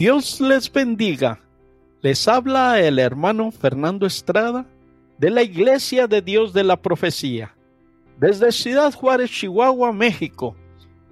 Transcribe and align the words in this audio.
Dios 0.00 0.40
les 0.40 0.72
bendiga. 0.72 1.40
Les 2.00 2.26
habla 2.26 2.80
el 2.80 2.98
hermano 2.98 3.50
Fernando 3.50 4.06
Estrada 4.06 4.64
de 5.18 5.28
la 5.28 5.42
Iglesia 5.42 6.06
de 6.06 6.22
Dios 6.22 6.54
de 6.54 6.64
la 6.64 6.80
Profecía, 6.80 7.54
desde 8.18 8.50
Ciudad 8.50 8.94
Juárez, 8.94 9.30
Chihuahua, 9.30 9.92
México, 9.92 10.56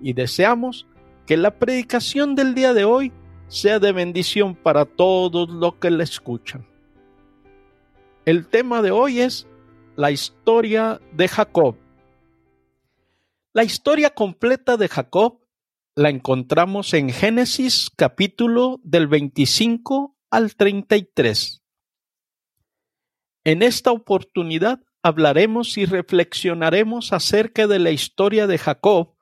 y 0.01 0.15
deseamos 0.15 0.87
que 1.27 1.37
la 1.37 1.59
predicación 1.59 2.35
del 2.35 2.55
día 2.55 2.73
de 2.73 2.85
hoy 2.85 3.13
sea 3.49 3.79
de 3.79 3.93
bendición 3.93 4.55
para 4.55 4.87
todos 4.87 5.51
los 5.51 5.75
que 5.75 5.91
la 5.91 6.05
escuchan. 6.05 6.67
El 8.25 8.47
tema 8.47 8.81
de 8.81 8.91
hoy 8.91 9.21
es 9.21 9.47
la 9.97 10.11
historia 10.13 10.99
de 11.13 11.29
Jacob. 11.29 11.77
La 13.53 13.65
historia 13.65 14.09
completa 14.09 14.79
de 14.79 14.89
Jacob 14.89 15.41
la 15.99 16.11
encontramos 16.11 16.95
en 16.95 17.11
Génesis 17.11 17.91
capítulo 17.91 18.81
del 18.85 19.09
25 19.09 20.17
al 20.31 20.55
33. 20.55 21.65
En 23.43 23.63
esta 23.65 23.91
oportunidad 23.91 24.79
hablaremos 25.03 25.77
y 25.77 25.87
reflexionaremos 25.87 27.13
acerca 27.13 27.67
de 27.67 27.81
la 27.81 27.91
historia 27.91 28.47
de 28.47 28.59
Jacob, 28.59 29.17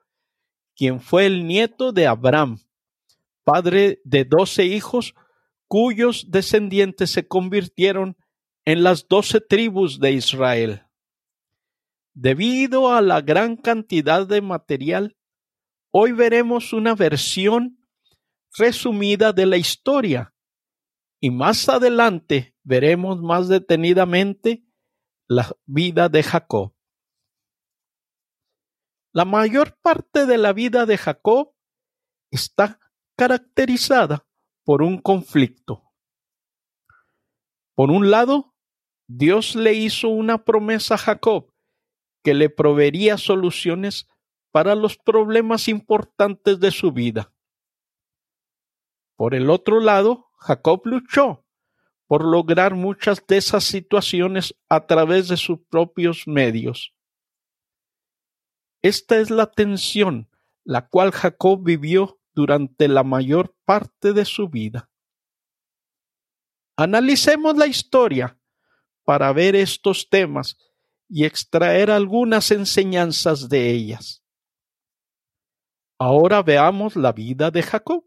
quien 0.75 1.01
fue 1.01 1.25
el 1.25 1.47
nieto 1.47 1.93
de 1.93 2.09
Abraham, 2.09 2.59
padre 3.43 4.02
de 4.05 4.27
doce 4.27 4.66
hijos 4.66 5.15
cuyos 5.69 6.30
descendientes 6.30 7.11
se 7.11 7.27
convirtieron 7.27 8.19
en 8.66 8.83
las 8.83 9.09
doce 9.09 9.41
tribus 9.41 9.99
de 9.99 10.13
Israel. 10.13 10.83
Debido 12.13 12.93
a 12.93 13.01
la 13.01 13.23
gran 13.23 13.57
cantidad 13.57 14.27
de 14.27 14.43
material 14.43 15.16
Hoy 15.99 16.13
veremos 16.13 16.75
una 16.75 16.95
versión 16.95 17.83
resumida 18.59 19.33
de 19.33 19.47
la 19.47 19.57
historia 19.57 20.35
y 21.23 21.30
más 21.30 21.71
adelante 21.71 22.55
veremos 22.65 23.23
más 23.23 23.49
detenidamente 23.49 24.66
la 25.27 25.57
vida 25.65 26.11
de 26.11 26.23
Jacob. 26.23 26.75
La 29.15 29.25
mayor 29.25 29.79
parte 29.80 30.27
de 30.27 30.37
la 30.37 30.53
vida 30.53 30.85
de 30.85 30.99
Jacob 30.99 31.55
está 32.31 32.79
caracterizada 33.16 34.29
por 34.65 34.83
un 34.83 35.01
conflicto. 35.01 35.95
Por 37.75 37.91
un 37.91 38.10
lado, 38.10 38.55
Dios 39.09 39.57
le 39.57 39.73
hizo 39.73 40.10
una 40.10 40.45
promesa 40.45 40.97
a 40.97 40.99
Jacob 40.99 41.55
que 42.23 42.35
le 42.35 42.51
proveería 42.51 43.16
soluciones 43.16 44.07
para 44.57 44.74
los 44.74 44.96
problemas 44.96 45.68
importantes 45.68 46.59
de 46.60 46.71
su 46.71 46.90
vida. 46.90 47.30
Por 49.15 49.35
el 49.35 49.51
otro 49.51 49.80
lado, 49.80 50.30
Jacob 50.38 50.80
luchó 50.87 51.45
por 52.07 52.24
lograr 52.24 52.74
muchas 52.74 53.23
de 53.26 53.37
esas 53.37 53.65
situaciones 53.65 54.54
a 54.71 54.87
través 54.87 55.29
de 55.29 55.37
sus 55.37 55.59
propios 55.68 56.26
medios. 56.26 56.95
Esta 58.80 59.18
es 59.18 59.29
la 59.29 59.45
tensión 59.45 60.30
la 60.65 60.88
cual 60.88 61.10
Jacob 61.10 61.63
vivió 61.63 62.18
durante 62.32 62.88
la 62.88 63.04
mayor 63.04 63.54
parte 63.66 64.15
de 64.15 64.25
su 64.25 64.48
vida. 64.48 64.88
Analicemos 66.78 67.59
la 67.59 67.66
historia 67.66 68.38
para 69.04 69.31
ver 69.34 69.54
estos 69.54 70.09
temas 70.09 70.56
y 71.10 71.26
extraer 71.26 71.91
algunas 71.91 72.50
enseñanzas 72.50 73.50
de 73.50 73.70
ellas. 73.70 74.22
Ahora 75.99 76.43
veamos 76.43 76.94
la 76.94 77.12
vida 77.12 77.50
de 77.50 77.62
Jacob. 77.62 78.05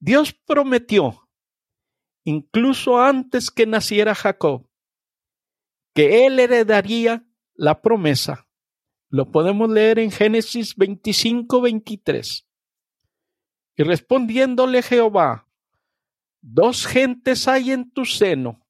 Dios 0.00 0.32
prometió, 0.32 1.28
incluso 2.24 3.00
antes 3.00 3.50
que 3.50 3.64
naciera 3.64 4.14
Jacob, 4.16 4.68
que 5.94 6.26
él 6.26 6.40
heredaría 6.40 7.24
la 7.54 7.80
promesa. 7.80 8.48
Lo 9.08 9.30
podemos 9.30 9.70
leer 9.70 10.00
en 10.00 10.10
Génesis 10.10 10.74
25, 10.74 11.60
23. 11.60 12.48
Y 13.76 13.82
respondiéndole 13.84 14.82
Jehová, 14.82 15.48
dos 16.40 16.86
gentes 16.86 17.46
hay 17.46 17.70
en 17.70 17.88
tu 17.92 18.04
seno, 18.04 18.66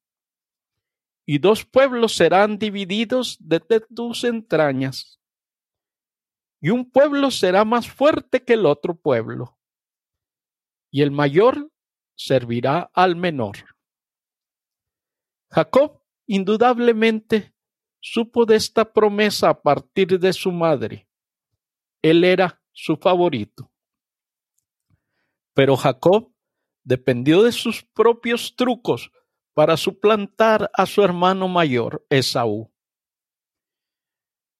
y 1.25 1.39
dos 1.39 1.65
pueblos 1.65 2.15
serán 2.15 2.59
divididos 2.59 3.37
de 3.39 3.59
tus 3.59 4.25
entrañas 4.25 5.22
y 6.63 6.69
un 6.69 6.89
pueblo 6.89 7.29
será 7.29 7.65
más 7.65 7.89
fuerte 7.89 8.41
que 8.41 8.53
el 8.53 8.65
otro 8.65 8.95
pueblo, 8.95 9.57
y 10.89 11.01
el 11.01 11.11
mayor 11.11 11.69
servirá 12.15 12.89
al 12.93 13.17
menor. 13.17 13.57
Jacob 15.49 16.01
indudablemente 16.25 17.53
supo 17.99 18.45
de 18.45 18.55
esta 18.55 18.93
promesa 18.93 19.49
a 19.49 19.61
partir 19.61 20.17
de 20.17 20.31
su 20.31 20.53
madre. 20.53 21.09
Él 22.01 22.23
era 22.23 22.61
su 22.71 22.95
favorito. 22.95 23.69
Pero 25.53 25.75
Jacob 25.75 26.31
dependió 26.85 27.43
de 27.43 27.51
sus 27.51 27.83
propios 27.83 28.55
trucos 28.55 29.11
para 29.53 29.75
suplantar 29.75 30.71
a 30.73 30.85
su 30.85 31.03
hermano 31.03 31.49
mayor, 31.49 32.05
Esaú 32.09 32.72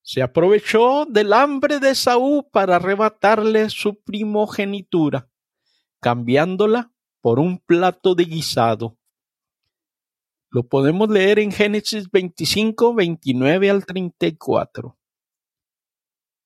se 0.04 0.22
aprovechó 0.22 1.06
del 1.06 1.32
hambre 1.32 1.80
de 1.80 1.96
Saúl 1.96 2.46
para 2.52 2.76
arrebatarle 2.76 3.70
su 3.70 4.04
primogenitura, 4.04 5.30
cambiándola 6.02 6.92
por 7.22 7.40
un 7.40 7.58
plato 7.58 8.14
de 8.14 8.26
guisado. 8.26 8.98
Lo 10.50 10.68
podemos 10.68 11.10
leer 11.10 11.40
en 11.40 11.54
Génesis 11.54 12.12
25, 12.12 12.94
29 12.94 13.70
al 13.70 13.86
34. 13.86 15.00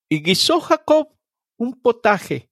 Y 0.08 0.22
guisó 0.22 0.60
Jacob 0.60 1.08
un 1.58 1.80
potaje, 1.82 2.50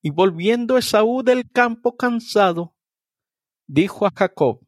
y 0.00 0.10
volviendo 0.10 0.78
Esaú 0.78 1.24
del 1.24 1.50
campo 1.50 1.96
cansado, 1.96 2.76
dijo 3.66 4.06
a 4.06 4.12
Jacob, 4.14 4.64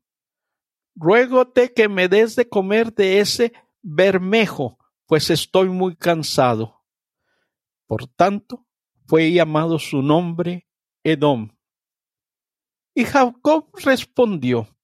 Ruégote 0.96 1.72
que 1.72 1.88
me 1.88 2.08
des 2.08 2.34
de 2.34 2.48
comer 2.48 2.92
de 2.92 3.20
ese 3.20 3.52
bermejo 3.80 4.81
pues 5.12 5.28
estoy 5.28 5.68
muy 5.68 5.94
cansado. 5.94 6.82
Por 7.86 8.06
tanto, 8.06 8.66
fue 9.06 9.30
llamado 9.30 9.78
su 9.78 10.00
nombre 10.00 10.66
Edom. 11.04 11.54
Y 12.94 13.04
Jacob 13.04 13.68
respondió, 13.84 14.74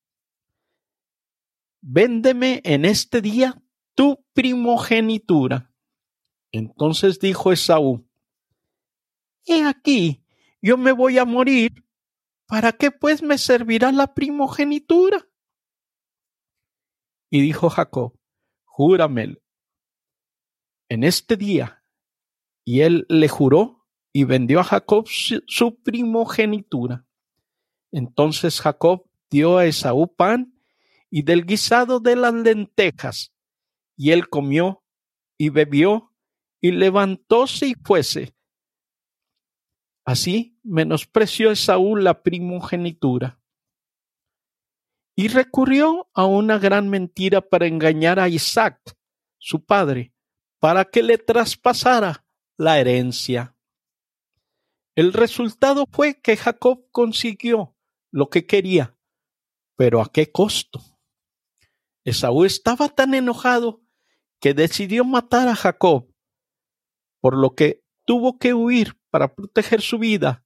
Véndeme 1.81 2.61
en 2.63 2.85
este 2.85 3.23
día 3.23 3.59
tu 3.95 4.23
primogenitura. 4.35 5.75
Entonces 6.53 7.19
dijo 7.21 7.51
Esaú, 7.51 8.07
He 9.47 9.65
aquí, 9.65 10.27
yo 10.61 10.77
me 10.77 10.93
voy 10.93 11.17
a 11.17 11.25
morir, 11.25 11.87
¿para 12.47 12.73
qué 12.73 12.91
pues 12.91 13.23
me 13.23 13.39
servirá 13.39 13.93
la 13.93 14.13
primogenitura? 14.13 15.27
Y 17.31 17.41
dijo 17.41 17.71
Jacob, 17.71 18.13
Júramelo 18.65 19.41
en 20.89 21.05
este 21.05 21.37
día. 21.37 21.85
Y 22.65 22.81
él 22.81 23.07
le 23.09 23.29
juró 23.29 23.87
y 24.13 24.25
vendió 24.25 24.61
a 24.61 24.65
Jacob 24.65 25.07
su 25.09 25.83
primogenitura. 25.83 27.07
Entonces 27.93 28.61
Jacob 28.61 29.09
dio 29.31 29.59
a 29.59 29.67
Esaú 29.67 30.15
pan 30.15 30.55
y 31.11 31.23
del 31.23 31.47
guisado 31.47 32.01
de 32.01 32.17
las 32.17 32.35
lentejas, 32.35 33.33
y 33.97 34.11
él 34.11 34.29
comió 34.29 34.85
y 35.39 35.49
bebió 35.49 36.13
y 36.61 36.73
levantóse 36.73 37.69
y 37.69 37.75
fuese. 37.75 38.35
Así 40.05 40.59
menospreció 40.63 41.51
Esaú 41.51 41.97
la 41.97 42.23
primogenitura. 42.23 43.41
Y 45.17 45.29
recurrió 45.29 46.09
a 46.15 46.27
una 46.27 46.59
gran 46.59 46.89
mentira 46.89 47.41
para 47.41 47.67
engañar 47.67 48.21
a 48.21 48.29
Isaac, 48.29 48.81
su 49.39 49.65
padre, 49.65 50.13
para 50.59 50.85
que 50.85 51.03
le 51.03 51.19
traspasara 51.19 52.25
la 52.57 52.79
herencia. 52.81 53.57
El 54.95 55.13
resultado 55.13 55.85
fue 55.91 56.21
que 56.21 56.37
Jacob 56.37 56.87
consiguió 56.91 57.77
lo 58.11 58.31
que 58.31 58.47
quería, 58.47 58.97
pero 59.77 60.01
¿a 60.01 60.11
qué 60.13 60.33
costo? 60.33 60.81
Esaú 62.05 62.45
estaba 62.45 62.89
tan 62.89 63.15
enojado 63.15 63.83
que 64.41 64.55
decidió 64.55 65.05
matar 65.05 65.47
a 65.49 65.55
Jacob, 65.55 66.13
por 67.21 67.37
lo 67.37 67.55
que 67.55 67.85
tuvo 68.05 68.39
que 68.39 68.55
huir 68.55 68.99
para 69.11 69.35
proteger 69.35 69.81
su 69.83 69.99
vida 69.99 70.45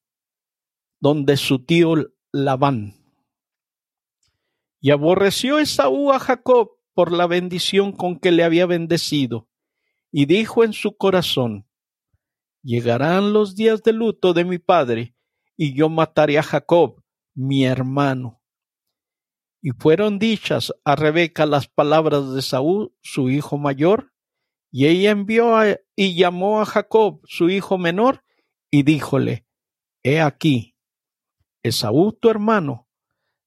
donde 1.00 1.36
su 1.36 1.64
tío 1.64 1.94
Labán. 2.30 2.94
Y 4.80 4.90
aborreció 4.90 5.58
Esaú 5.58 6.12
a 6.12 6.18
Jacob 6.18 6.78
por 6.94 7.10
la 7.12 7.26
bendición 7.26 7.92
con 7.92 8.18
que 8.18 8.30
le 8.32 8.44
había 8.44 8.66
bendecido 8.66 9.48
y 10.12 10.26
dijo 10.26 10.62
en 10.62 10.72
su 10.72 10.96
corazón, 10.96 11.66
Llegarán 12.62 13.32
los 13.32 13.56
días 13.56 13.82
de 13.82 13.92
luto 13.92 14.34
de 14.34 14.44
mi 14.44 14.58
padre, 14.58 15.16
y 15.56 15.74
yo 15.74 15.88
mataré 15.88 16.38
a 16.38 16.44
Jacob, 16.44 17.02
mi 17.34 17.64
hermano. 17.64 18.40
Y 19.60 19.70
fueron 19.72 20.20
dichas 20.20 20.72
a 20.84 20.94
Rebeca 20.94 21.44
las 21.46 21.66
palabras 21.66 22.34
de 22.34 22.42
Saúl, 22.42 22.94
su 23.00 23.30
hijo 23.30 23.58
mayor, 23.58 24.12
y 24.70 24.86
ella 24.86 25.10
envió 25.10 25.56
y 25.96 26.14
llamó 26.14 26.60
a 26.60 26.66
Jacob, 26.66 27.20
su 27.24 27.50
hijo 27.50 27.78
menor, 27.78 28.22
y 28.70 28.84
díjole, 28.84 29.46
He 30.04 30.20
aquí, 30.20 30.76
Esaú 31.64 32.12
tu 32.12 32.28
hermano 32.28 32.88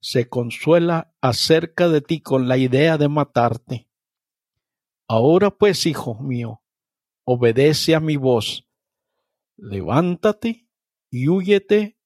se 0.06 0.30
consuela 0.30 1.16
acerca 1.20 1.90
de 1.90 2.00
ti 2.00 2.22
con 2.22 2.48
la 2.48 2.58
idea 2.58 3.00
de 3.00 3.10
matarte. 3.10 3.90
Ahora 5.08 5.52
pues, 5.52 5.86
hijo 5.86 6.16
mío, 6.16 6.64
obedece 7.26 7.96
a 7.96 8.00
mi 8.00 8.18
voz, 8.18 8.68
levántate 9.56 10.68
y 11.12 11.30
huyete 11.30 11.98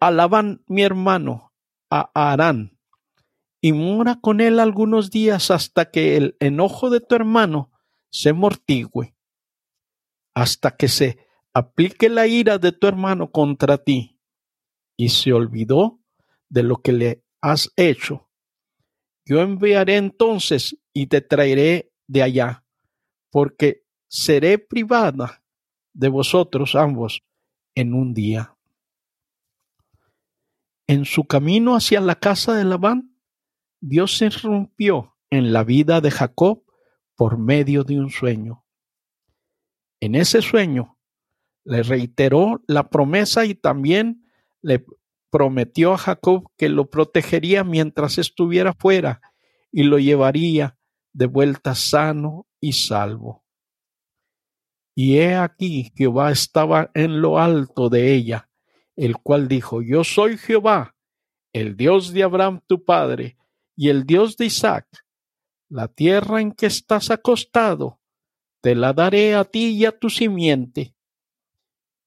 a 0.00 0.42
mi 0.66 0.82
hermano, 0.82 1.52
a 1.90 2.10
Arán, 2.14 2.78
y 3.60 3.72
mora 3.72 4.20
con 4.20 4.40
él 4.40 4.60
algunos 4.60 5.10
días 5.10 5.50
hasta 5.50 5.90
que 5.90 6.16
el 6.16 6.36
enojo 6.40 6.90
de 6.90 7.00
tu 7.00 7.14
hermano 7.14 7.72
se 8.10 8.32
mortigüe, 8.32 9.16
hasta 10.34 10.76
que 10.76 10.88
se 10.88 11.18
aplique 11.54 12.08
la 12.08 12.26
ira 12.26 12.58
de 12.58 12.72
tu 12.72 12.86
hermano 12.86 13.30
contra 13.30 13.78
ti. 13.78 14.20
Y 14.96 15.08
se 15.08 15.32
olvidó 15.32 16.00
de 16.48 16.62
lo 16.62 16.76
que 16.76 16.92
le 16.92 17.24
has 17.40 17.72
hecho. 17.76 18.23
Yo 19.26 19.40
enviaré 19.40 19.96
entonces 19.96 20.78
y 20.92 21.06
te 21.06 21.20
traeré 21.20 21.92
de 22.06 22.22
allá, 22.22 22.64
porque 23.30 23.86
seré 24.08 24.58
privada 24.58 25.42
de 25.94 26.08
vosotros 26.08 26.74
ambos 26.74 27.24
en 27.74 27.94
un 27.94 28.12
día. 28.12 28.56
En 30.86 31.06
su 31.06 31.24
camino 31.24 31.74
hacia 31.74 32.00
la 32.00 32.16
casa 32.16 32.54
de 32.54 32.64
Labán, 32.64 33.16
Dios 33.80 34.18
se 34.18 34.26
irrumpió 34.26 35.16
en 35.30 35.52
la 35.52 35.64
vida 35.64 36.00
de 36.00 36.10
Jacob 36.10 36.64
por 37.16 37.38
medio 37.38 37.84
de 37.84 37.98
un 37.98 38.10
sueño. 38.10 38.64
En 40.00 40.14
ese 40.14 40.42
sueño 40.42 40.98
le 41.64 41.82
reiteró 41.82 42.62
la 42.66 42.90
promesa 42.90 43.46
y 43.46 43.54
también 43.54 44.26
le 44.60 44.84
prometió 45.34 45.94
a 45.94 45.98
Jacob 45.98 46.44
que 46.56 46.68
lo 46.68 46.88
protegería 46.90 47.64
mientras 47.64 48.18
estuviera 48.18 48.72
fuera 48.72 49.20
y 49.72 49.82
lo 49.82 49.98
llevaría 49.98 50.78
de 51.12 51.26
vuelta 51.26 51.74
sano 51.74 52.46
y 52.60 52.74
salvo. 52.74 53.44
Y 54.94 55.18
he 55.18 55.34
aquí 55.34 55.90
Jehová 55.96 56.30
estaba 56.30 56.92
en 56.94 57.20
lo 57.20 57.40
alto 57.40 57.88
de 57.88 58.14
ella, 58.14 58.48
el 58.94 59.16
cual 59.16 59.48
dijo, 59.48 59.82
Yo 59.82 60.04
soy 60.04 60.38
Jehová, 60.38 60.94
el 61.52 61.76
Dios 61.76 62.12
de 62.12 62.22
Abraham 62.22 62.60
tu 62.68 62.84
padre, 62.84 63.36
y 63.74 63.88
el 63.88 64.04
Dios 64.04 64.36
de 64.36 64.46
Isaac. 64.46 64.86
La 65.68 65.88
tierra 65.88 66.42
en 66.42 66.52
que 66.52 66.66
estás 66.66 67.10
acostado, 67.10 67.98
te 68.60 68.76
la 68.76 68.92
daré 68.92 69.34
a 69.34 69.42
ti 69.42 69.70
y 69.70 69.84
a 69.84 69.98
tu 69.98 70.10
simiente. 70.10 70.93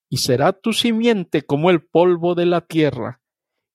Y 0.10 0.18
será 0.18 0.54
tu 0.54 0.74
simiente 0.74 1.42
como 1.42 1.70
el 1.70 1.84
polvo 1.84 2.36
de 2.36 2.46
la 2.46 2.62
tierra, 2.62 3.22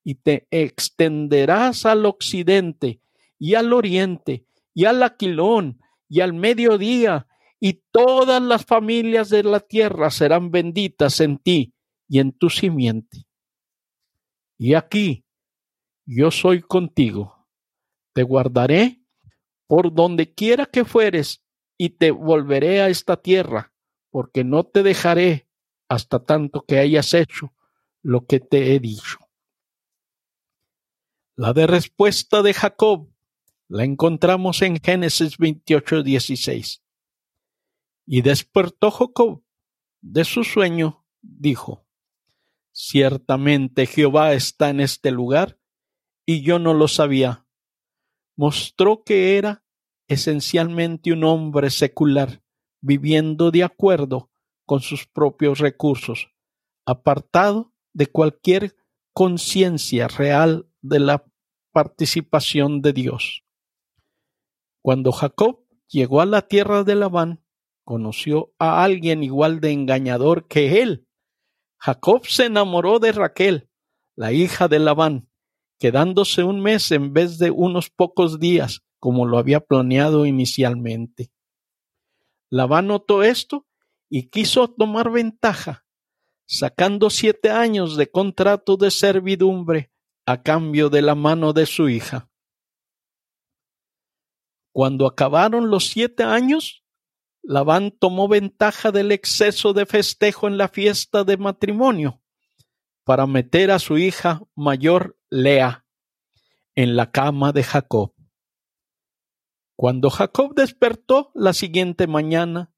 y 0.04 0.16
te 0.16 0.48
extenderás 0.50 1.86
al 1.86 2.06
occidente 2.06 3.00
y 3.38 3.54
al 3.54 3.72
oriente 3.72 4.46
y 4.74 4.86
al 4.86 5.02
aquilón 5.02 5.80
y 6.08 6.20
al 6.20 6.32
mediodía, 6.32 7.26
y 7.60 7.82
todas 7.90 8.42
las 8.42 8.64
familias 8.64 9.28
de 9.28 9.44
la 9.44 9.60
tierra 9.60 10.10
serán 10.10 10.50
benditas 10.50 11.20
en 11.20 11.38
ti 11.38 11.74
y 12.08 12.18
en 12.18 12.32
tu 12.32 12.50
simiente. 12.50 13.24
Y 14.58 14.74
aquí 14.74 15.24
yo 16.04 16.30
soy 16.30 16.60
contigo, 16.60 17.46
te 18.12 18.22
guardaré 18.22 19.02
por 19.66 19.94
donde 19.94 20.34
quiera 20.34 20.66
que 20.66 20.84
fueres 20.84 21.42
y 21.78 21.90
te 21.90 22.10
volveré 22.10 22.82
a 22.82 22.88
esta 22.88 23.16
tierra, 23.16 23.72
porque 24.10 24.44
no 24.44 24.64
te 24.64 24.82
dejaré 24.82 25.48
hasta 25.92 26.24
tanto 26.24 26.64
que 26.64 26.78
hayas 26.78 27.12
hecho 27.12 27.52
lo 28.00 28.24
que 28.24 28.40
te 28.40 28.74
he 28.74 28.80
dicho. 28.80 29.18
La 31.36 31.52
de 31.52 31.66
respuesta 31.66 32.42
de 32.42 32.54
Jacob 32.54 33.10
la 33.68 33.84
encontramos 33.84 34.62
en 34.62 34.80
Génesis 34.80 35.36
28, 35.36 36.02
16. 36.02 36.82
Y 38.06 38.22
despertó 38.22 38.90
Jacob 38.90 39.42
de 40.00 40.24
su 40.24 40.44
sueño, 40.44 41.04
dijo, 41.20 41.86
Ciertamente 42.72 43.84
Jehová 43.84 44.32
está 44.32 44.70
en 44.70 44.80
este 44.80 45.10
lugar, 45.10 45.58
y 46.24 46.42
yo 46.42 46.58
no 46.58 46.72
lo 46.72 46.88
sabía. 46.88 47.46
Mostró 48.34 49.04
que 49.04 49.36
era 49.36 49.62
esencialmente 50.08 51.12
un 51.12 51.24
hombre 51.24 51.68
secular, 51.68 52.42
viviendo 52.80 53.50
de 53.50 53.64
acuerdo 53.64 54.31
con 54.66 54.80
sus 54.80 55.06
propios 55.06 55.58
recursos, 55.58 56.28
apartado 56.86 57.72
de 57.92 58.06
cualquier 58.06 58.76
conciencia 59.12 60.08
real 60.08 60.68
de 60.80 61.00
la 61.00 61.24
participación 61.72 62.82
de 62.82 62.92
Dios. 62.92 63.44
Cuando 64.82 65.12
Jacob 65.12 65.64
llegó 65.88 66.20
a 66.20 66.26
la 66.26 66.42
tierra 66.42 66.84
de 66.84 66.94
Labán, 66.94 67.44
conoció 67.84 68.54
a 68.58 68.82
alguien 68.82 69.22
igual 69.22 69.60
de 69.60 69.72
engañador 69.72 70.48
que 70.48 70.82
él. 70.82 71.06
Jacob 71.78 72.26
se 72.26 72.46
enamoró 72.46 72.98
de 72.98 73.12
Raquel, 73.12 73.68
la 74.14 74.32
hija 74.32 74.68
de 74.68 74.78
Labán, 74.78 75.28
quedándose 75.78 76.44
un 76.44 76.60
mes 76.60 76.90
en 76.92 77.12
vez 77.12 77.38
de 77.38 77.50
unos 77.50 77.90
pocos 77.90 78.38
días, 78.38 78.82
como 78.98 79.26
lo 79.26 79.38
había 79.38 79.60
planeado 79.60 80.26
inicialmente. 80.26 81.32
Labán 82.50 82.86
notó 82.86 83.22
esto 83.22 83.66
y 84.14 84.28
quiso 84.28 84.68
tomar 84.68 85.10
ventaja, 85.10 85.86
sacando 86.46 87.08
siete 87.08 87.48
años 87.48 87.96
de 87.96 88.10
contrato 88.10 88.76
de 88.76 88.90
servidumbre 88.90 89.90
a 90.26 90.42
cambio 90.42 90.90
de 90.90 91.00
la 91.00 91.14
mano 91.14 91.54
de 91.54 91.64
su 91.64 91.88
hija. 91.88 92.28
Cuando 94.70 95.06
acabaron 95.06 95.70
los 95.70 95.86
siete 95.86 96.24
años, 96.24 96.84
Labán 97.42 97.90
tomó 97.90 98.28
ventaja 98.28 98.92
del 98.92 99.12
exceso 99.12 99.72
de 99.72 99.86
festejo 99.86 100.46
en 100.46 100.58
la 100.58 100.68
fiesta 100.68 101.24
de 101.24 101.38
matrimonio 101.38 102.22
para 103.04 103.26
meter 103.26 103.70
a 103.70 103.78
su 103.78 103.96
hija 103.96 104.42
mayor 104.54 105.18
Lea 105.30 105.86
en 106.74 106.96
la 106.96 107.10
cama 107.12 107.52
de 107.52 107.62
Jacob. 107.62 108.12
Cuando 109.74 110.10
Jacob 110.10 110.54
despertó 110.54 111.32
la 111.34 111.54
siguiente 111.54 112.06
mañana, 112.06 112.71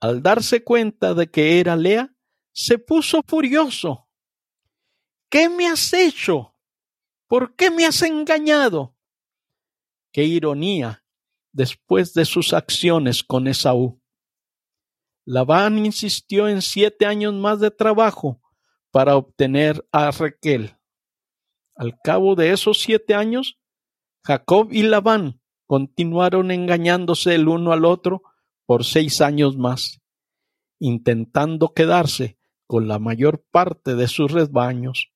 al 0.00 0.22
darse 0.22 0.62
cuenta 0.62 1.14
de 1.14 1.30
que 1.30 1.60
era 1.60 1.76
Lea, 1.76 2.14
se 2.52 2.78
puso 2.78 3.22
furioso. 3.26 4.08
¿Qué 5.28 5.48
me 5.48 5.66
has 5.68 5.92
hecho? 5.92 6.54
¿Por 7.26 7.54
qué 7.54 7.70
me 7.70 7.84
has 7.84 8.02
engañado? 8.02 8.96
Qué 10.12 10.24
ironía 10.24 11.04
después 11.52 12.14
de 12.14 12.24
sus 12.24 12.52
acciones 12.52 13.22
con 13.22 13.46
Esaú. 13.46 14.00
Labán 15.24 15.84
insistió 15.84 16.48
en 16.48 16.62
siete 16.62 17.04
años 17.04 17.34
más 17.34 17.60
de 17.60 17.70
trabajo 17.70 18.40
para 18.90 19.16
obtener 19.16 19.86
a 19.92 20.10
Raquel. 20.10 20.76
Al 21.76 22.00
cabo 22.02 22.34
de 22.34 22.52
esos 22.52 22.80
siete 22.80 23.14
años, 23.14 23.58
Jacob 24.24 24.68
y 24.72 24.82
Labán 24.82 25.40
continuaron 25.66 26.50
engañándose 26.50 27.34
el 27.34 27.46
uno 27.46 27.72
al 27.72 27.84
otro 27.84 28.22
por 28.68 28.84
seis 28.84 29.22
años 29.22 29.56
más, 29.56 30.02
intentando 30.78 31.72
quedarse 31.72 32.38
con 32.66 32.86
la 32.86 32.98
mayor 32.98 33.42
parte 33.50 33.94
de 33.94 34.08
sus 34.08 34.30
rebaños. 34.30 35.10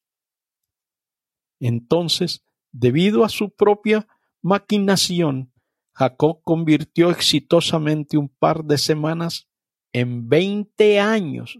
Entonces, 1.61 2.47
debido 2.73 3.27
a 3.27 3.29
su 3.29 3.55
propia 3.55 4.09
maquinación, 4.41 5.53
Jacob 5.95 6.41
convirtió 6.43 7.11
exitosamente 7.11 8.17
un 8.17 8.31
par 8.31 8.65
de 8.65 8.79
semanas 8.79 9.51
en 9.93 10.31
veinte 10.31 10.99
años. 10.99 11.59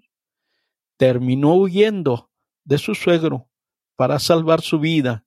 Terminó 0.97 1.57
huyendo 1.57 2.31
de 2.65 2.79
su 2.79 2.95
suegro 2.95 3.51
para 3.97 4.19
salvar 4.19 4.63
su 4.63 4.81
vida 4.81 5.27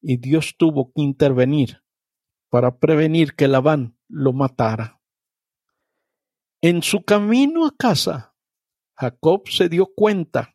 y 0.00 0.16
Dios 0.16 0.56
tuvo 0.58 0.92
que 0.92 1.00
intervenir 1.00 1.84
para 2.50 2.76
prevenir 2.80 3.36
que 3.36 3.46
Labán 3.46 3.96
lo 4.08 4.32
matara. 4.32 5.01
En 6.64 6.84
su 6.84 7.02
camino 7.02 7.66
a 7.66 7.74
casa, 7.76 8.36
Jacob 8.94 9.48
se 9.48 9.68
dio 9.68 9.86
cuenta 9.86 10.54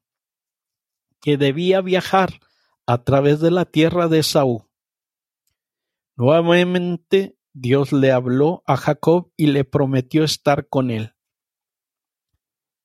que 1.19 1.35
debía 1.35 1.81
viajar 1.81 2.39
a 2.85 3.03
través 3.03 3.41
de 3.41 3.51
la 3.51 3.65
tierra 3.65 4.07
de 4.07 4.23
Saúl. 4.23 4.61
Nuevamente 6.15 7.37
Dios 7.51 7.91
le 7.91 8.13
habló 8.13 8.63
a 8.65 8.77
Jacob 8.77 9.33
y 9.35 9.47
le 9.47 9.65
prometió 9.65 10.23
estar 10.23 10.69
con 10.69 10.91
él. 10.91 11.13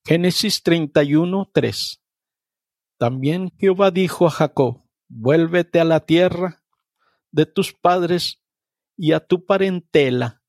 Génesis 0.05 0.61
31, 0.61 1.49
3. 1.53 2.03
También 2.97 3.53
Jehová 3.57 3.91
dijo 3.91 4.27
a 4.27 4.31
Jacob, 4.31 4.83
vuélvete 5.07 5.79
a 5.79 5.85
la 5.85 6.01
tierra 6.01 6.61
de 7.31 7.45
tus 7.45 7.71
padres 7.71 8.43
y 8.97 9.13
a 9.13 9.25
tu 9.25 9.45
parentela, 9.45 10.43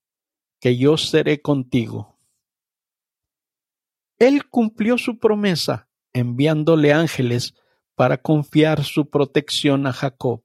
que 0.59 0.75
yo 0.75 0.97
seré 0.97 1.41
contigo. 1.41 2.14
Él 4.17 4.49
cumplió 4.49 4.97
su 4.97 5.19
promesa 5.19 5.89
enviándole 6.13 6.93
ángeles 6.93 7.53
para 7.95 8.21
confiar 8.21 8.83
su 8.83 9.09
protección 9.09 9.87
a 9.87 9.93
Jacob. 9.93 10.43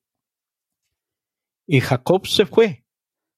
Y 1.67 1.81
Jacob 1.81 2.27
se 2.27 2.47
fue 2.47 2.85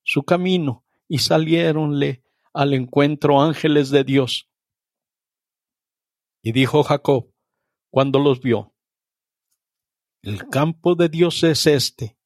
su 0.03 0.23
camino 0.23 0.85
y 1.09 1.19
saliéronle 1.19 2.25
al 2.55 2.75
encuentro 2.75 3.41
ángeles 3.41 3.91
de 3.91 4.05
Dios. 4.05 4.51
Y 6.43 6.53
dijo 6.53 6.83
Jacob, 6.83 7.31
cuando 7.91 8.19
los 8.19 8.41
vio, 8.41 8.75
el 10.23 10.49
campo 10.49 10.95
de 10.95 11.09
Dios 11.09 11.43
es 11.43 11.67
este, 11.67 12.17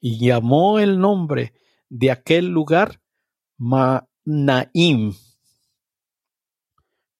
y 0.00 0.24
llamó 0.24 0.78
el 0.78 0.98
nombre 1.00 1.54
de 1.88 2.10
aquel 2.10 2.46
lugar 2.46 3.02
Manaim. 3.56 5.14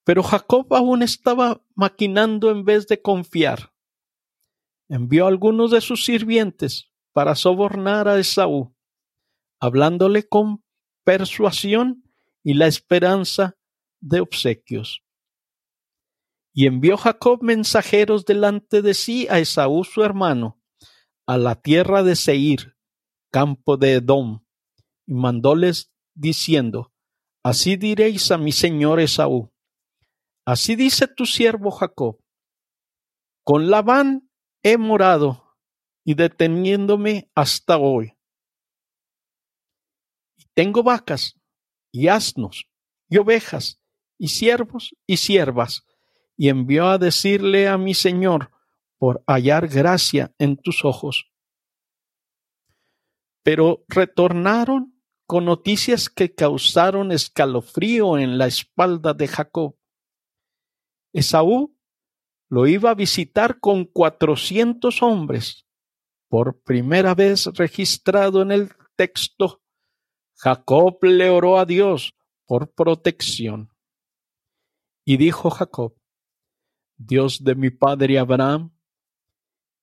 Pero 0.09 0.23
Jacob 0.23 0.73
aún 0.73 1.03
estaba 1.03 1.63
maquinando 1.75 2.51
en 2.51 2.65
vez 2.65 2.87
de 2.87 3.03
confiar. 3.03 3.75
Envió 4.89 5.27
algunos 5.27 5.71
de 5.71 5.83
sus 5.83 6.07
sirvientes 6.07 6.91
para 7.13 7.35
sobornar 7.35 8.09
a 8.09 8.19
Esaú, 8.19 8.75
hablándole 9.61 10.27
con 10.27 10.65
persuasión 11.05 12.05
y 12.43 12.55
la 12.55 12.69
esperanza 12.69 13.59
de 14.01 14.21
obsequios. 14.21 15.05
Y 16.55 16.65
envió 16.65 16.97
Jacob 16.97 17.43
mensajeros 17.43 18.25
delante 18.25 18.81
de 18.81 18.95
sí 18.95 19.27
a 19.29 19.41
Esaú 19.41 19.85
su 19.85 20.03
hermano, 20.03 20.59
a 21.27 21.37
la 21.37 21.55
tierra 21.55 22.03
de 22.03 22.17
Seir, 22.17 22.79
campo 23.31 23.77
de 23.77 23.97
Edom, 23.97 24.43
y 25.07 25.13
mandóles 25.13 25.93
diciendo, 26.15 26.95
Así 27.43 27.77
diréis 27.77 28.31
a 28.31 28.39
mi 28.39 28.53
señor 28.53 29.01
Esaú, 29.01 29.53
así 30.49 30.77
dice 30.77 31.07
tu 31.07 31.27
siervo 31.27 31.71
Jacob, 31.71 32.19
con 33.45 33.69
Labán 33.69 34.31
he 34.63 34.79
morado 34.79 35.59
y 36.05 36.15
deteniéndome 36.15 37.31
hasta 37.35 37.77
hoy. 37.77 38.17
Y 40.39 40.45
tengo 40.55 40.83
vacas 40.83 41.39
y 41.93 42.09
asnos 42.09 42.67
y 43.11 43.19
ovejas 43.19 43.79
y 44.17 44.29
siervos 44.29 44.97
y 45.07 45.19
siervas, 45.19 45.85
y 46.35 46.49
envió 46.49 46.89
a 46.89 46.99
decirle 46.99 47.69
a 47.69 47.77
mi 47.77 47.93
señor, 47.93 48.51
por 48.97 49.23
hallar 49.27 49.69
gracia 49.69 50.35
en 50.39 50.57
tus 50.57 50.85
ojos. 50.85 51.31
Pero 53.43 53.85
retornaron 53.87 54.99
con 55.27 55.45
noticias 55.45 56.09
que 56.09 56.35
causaron 56.35 57.13
escalofrío 57.13 58.17
en 58.17 58.39
la 58.39 58.47
espalda 58.47 59.13
de 59.13 59.29
Jacob. 59.29 59.78
Esaú 61.13 61.77
lo 62.49 62.67
iba 62.67 62.91
a 62.91 62.95
visitar 62.95 63.61
con 63.61 63.85
cuatrocientos 63.85 65.03
hombres. 65.03 65.67
Por 66.29 66.61
primera 66.63 67.15
vez 67.15 67.47
registrado 67.55 68.43
en 68.43 68.53
el 68.53 68.71
texto, 68.97 69.63
Jacob 70.35 70.99
le 71.03 71.31
oró 71.31 71.59
a 71.59 71.65
Dios 71.65 72.15
por 72.47 72.73
protección. 72.73 73.73
Y 75.05 75.17
dijo 75.17 75.51
Jacob, 75.51 75.95
Dios 76.97 77.43
de 77.45 77.55
mi 77.55 77.71
padre 77.71 78.19
Abraham 78.19 78.73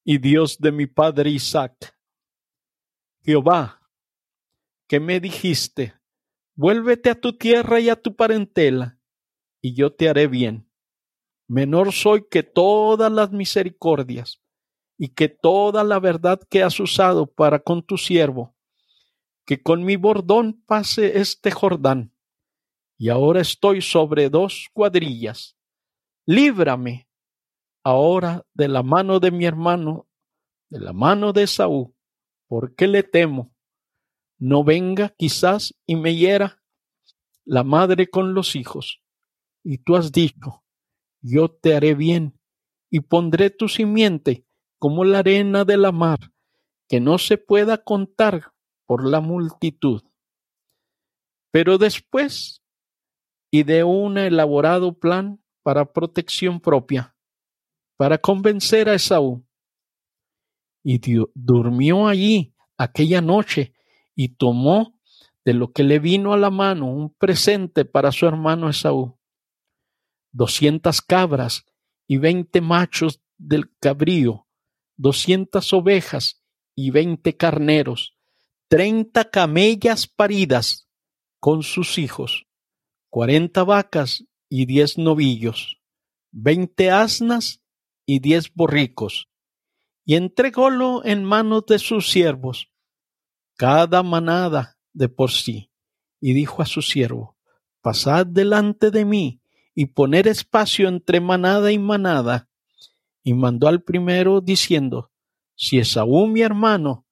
y 0.04 0.18
Dios 0.20 0.60
de 0.60 0.72
mi 0.72 0.86
padre 0.86 1.32
Isaac, 1.32 1.98
Jehová, 3.24 3.82
que 4.88 5.00
me 5.00 5.20
dijiste, 5.20 5.96
vuélvete 6.54 7.10
a 7.10 7.20
tu 7.20 7.38
tierra 7.38 7.80
y 7.80 7.90
a 7.90 8.00
tu 8.00 8.16
parentela, 8.16 9.00
y 9.62 9.74
yo 9.74 9.94
te 9.94 10.10
haré 10.10 10.28
bien. 10.28 10.65
Menor 11.48 11.92
soy 11.92 12.26
que 12.30 12.44
todas 12.44 13.12
las 13.12 13.32
misericordias 13.32 14.42
y 14.98 15.10
que 15.10 15.30
toda 15.30 15.84
la 15.84 16.00
verdad 16.00 16.40
que 16.50 16.64
has 16.64 16.80
usado 16.80 17.28
para 17.28 17.60
con 17.60 17.84
tu 17.84 17.98
siervo, 17.98 18.56
que 19.46 19.62
con 19.62 19.84
mi 19.84 19.96
bordón 19.96 20.64
pase 20.66 21.20
este 21.20 21.52
Jordán. 21.52 22.14
Y 22.98 23.10
ahora 23.10 23.42
estoy 23.42 23.82
sobre 23.82 24.30
dos 24.30 24.70
cuadrillas. 24.74 25.58
Líbrame 26.26 27.08
ahora 27.84 28.46
de 28.54 28.68
la 28.68 28.82
mano 28.82 29.20
de 29.20 29.32
mi 29.32 29.46
hermano, 29.46 30.08
de 30.70 30.80
la 30.80 30.94
mano 30.94 31.34
de 31.34 31.46
Saúl, 31.46 31.94
porque 32.48 32.88
le 32.88 33.04
temo 33.04 33.56
no 34.38 34.64
venga 34.64 35.14
quizás 35.18 35.74
y 35.86 35.96
me 35.96 36.16
hiera 36.16 36.62
la 37.46 37.64
madre 37.64 38.10
con 38.10 38.34
los 38.34 38.56
hijos. 38.56 39.02
Y 39.64 39.80
tú 39.80 39.96
has 39.96 40.12
dicho, 40.12 40.64
yo 41.26 41.50
te 41.50 41.76
haré 41.76 41.96
bien 41.96 42.40
y 42.92 43.00
pondré 43.00 43.50
tu 43.50 43.68
simiente 43.68 44.46
como 44.78 45.04
la 45.04 45.20
arena 45.20 45.66
de 45.66 45.78
la 45.78 45.92
mar, 45.92 46.20
que 46.88 47.00
no 47.00 47.18
se 47.18 47.38
pueda 47.38 47.84
contar 47.84 48.54
por 48.86 49.08
la 49.08 49.22
multitud. 49.22 50.04
Pero 51.52 51.80
después, 51.80 52.62
y 53.50 53.64
de 53.64 53.84
un 53.84 54.18
elaborado 54.18 55.00
plan 55.00 55.42
para 55.64 55.92
protección 55.92 56.60
propia, 56.60 57.16
para 57.98 58.20
convencer 58.20 58.88
a 58.88 58.94
Esaú, 58.94 59.44
y 60.84 61.02
durmió 61.34 62.08
allí 62.08 62.54
aquella 62.78 63.22
noche 63.22 63.74
y 64.14 64.30
tomó 64.30 65.00
de 65.44 65.54
lo 65.54 65.72
que 65.72 65.84
le 65.84 65.98
vino 65.98 66.34
a 66.34 66.38
la 66.38 66.52
mano 66.52 66.86
un 66.86 67.12
presente 67.12 67.86
para 67.86 68.12
su 68.12 68.28
hermano 68.28 68.70
Esaú. 68.70 69.18
Doscientas 70.38 71.02
cabras 71.02 71.64
y 72.08 72.18
veinte 72.18 72.60
machos 72.60 73.22
del 73.38 73.74
cabrío, 73.80 74.50
doscientas 74.98 75.72
ovejas 75.72 76.44
y 76.76 76.92
veinte 76.92 77.38
carneros, 77.38 78.18
treinta 78.68 79.32
camellas 79.32 80.08
paridas 80.08 80.90
con 81.40 81.64
sus 81.64 81.98
hijos, 81.98 82.48
cuarenta 83.10 83.64
vacas 83.64 84.26
y 84.50 84.66
diez 84.66 84.98
novillos, 84.98 85.82
veinte 86.34 86.92
asnas 86.92 87.64
y 88.06 88.20
diez 88.20 88.54
borricos, 88.54 89.30
y 90.04 90.16
entrególo 90.16 91.06
en 91.06 91.24
manos 91.24 91.66
de 91.66 91.80
sus 91.80 92.12
siervos, 92.12 92.74
cada 93.56 94.04
manada 94.04 94.78
de 94.92 95.08
por 95.08 95.32
sí, 95.32 95.72
y 96.20 96.34
dijo 96.34 96.62
a 96.62 96.66
su 96.66 96.82
siervo, 96.82 97.38
Pasad 97.80 98.26
delante 98.26 98.92
de 98.92 99.06
mí 99.06 99.42
y 99.76 99.88
poner 99.88 100.28
espacio 100.28 100.88
entre 100.88 101.20
manada 101.20 101.72
y 101.72 101.78
manada. 101.78 102.50
Y 103.24 103.34
mandó 103.34 103.68
al 103.68 103.84
primero 103.84 104.40
diciendo, 104.40 105.12
Si 105.56 105.78
Esaú 105.78 106.28
mi 106.28 106.42
hermano 106.42 107.06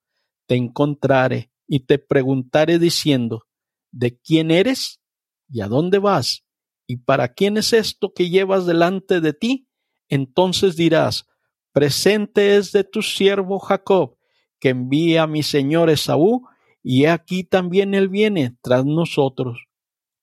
te 0.48 0.56
encontrare 0.56 1.52
y 1.68 1.82
te 1.82 2.00
preguntare 2.00 2.80
diciendo, 2.80 3.46
¿de 3.92 4.18
quién 4.18 4.50
eres? 4.50 5.02
¿Y 5.50 5.62
a 5.62 5.68
dónde 5.68 6.00
vas? 6.00 6.46
¿Y 6.88 6.98
para 6.98 7.34
quién 7.34 7.58
es 7.58 7.74
esto 7.74 8.14
que 8.14 8.30
llevas 8.30 8.66
delante 8.66 9.22
de 9.22 9.34
ti? 9.34 9.68
Entonces 10.08 10.76
dirás, 10.76 11.26
presente 11.72 12.58
es 12.58 12.72
de 12.72 12.84
tu 12.84 13.02
siervo 13.02 13.60
Jacob, 13.60 14.18
que 14.60 14.70
envía 14.70 15.24
a 15.24 15.28
mi 15.28 15.44
señor 15.44 15.90
Esaú, 15.90 16.48
y 16.82 17.06
aquí 17.06 17.44
también 17.44 17.94
él 17.94 18.10
viene 18.10 18.58
tras 18.62 18.86
nosotros. 18.86 19.66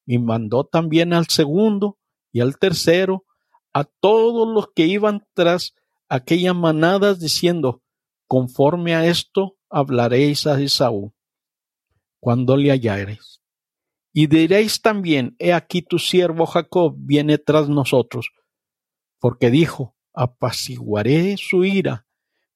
Y 0.07 0.19
mandó 0.19 0.65
también 0.65 1.13
al 1.13 1.27
segundo 1.27 2.00
y 2.33 2.41
al 2.41 2.59
tercero, 2.59 3.25
a 3.73 3.85
todos 3.85 4.49
los 4.53 4.69
que 4.75 4.87
iban 4.87 5.27
tras 5.35 5.75
aquellas 6.09 6.55
manadas, 6.55 7.21
diciendo, 7.21 7.83
conforme 8.27 8.95
a 8.95 9.07
esto 9.07 9.57
hablaréis 9.69 10.47
a 10.47 10.61
Esaú, 10.61 11.15
cuando 12.19 12.57
le 12.57 12.71
hallareis. 12.71 13.41
Y 14.13 14.27
diréis 14.27 14.83
también, 14.83 15.37
he 15.39 15.53
aquí 15.53 15.83
tu 15.83 15.99
siervo 15.99 16.47
Jacob 16.47 16.95
viene 16.97 17.39
tras 17.39 17.69
nosotros, 17.69 18.31
porque 19.21 19.51
dijo, 19.51 19.97
apaciguaré 20.13 21.37
su 21.37 21.65
ira 21.65 22.07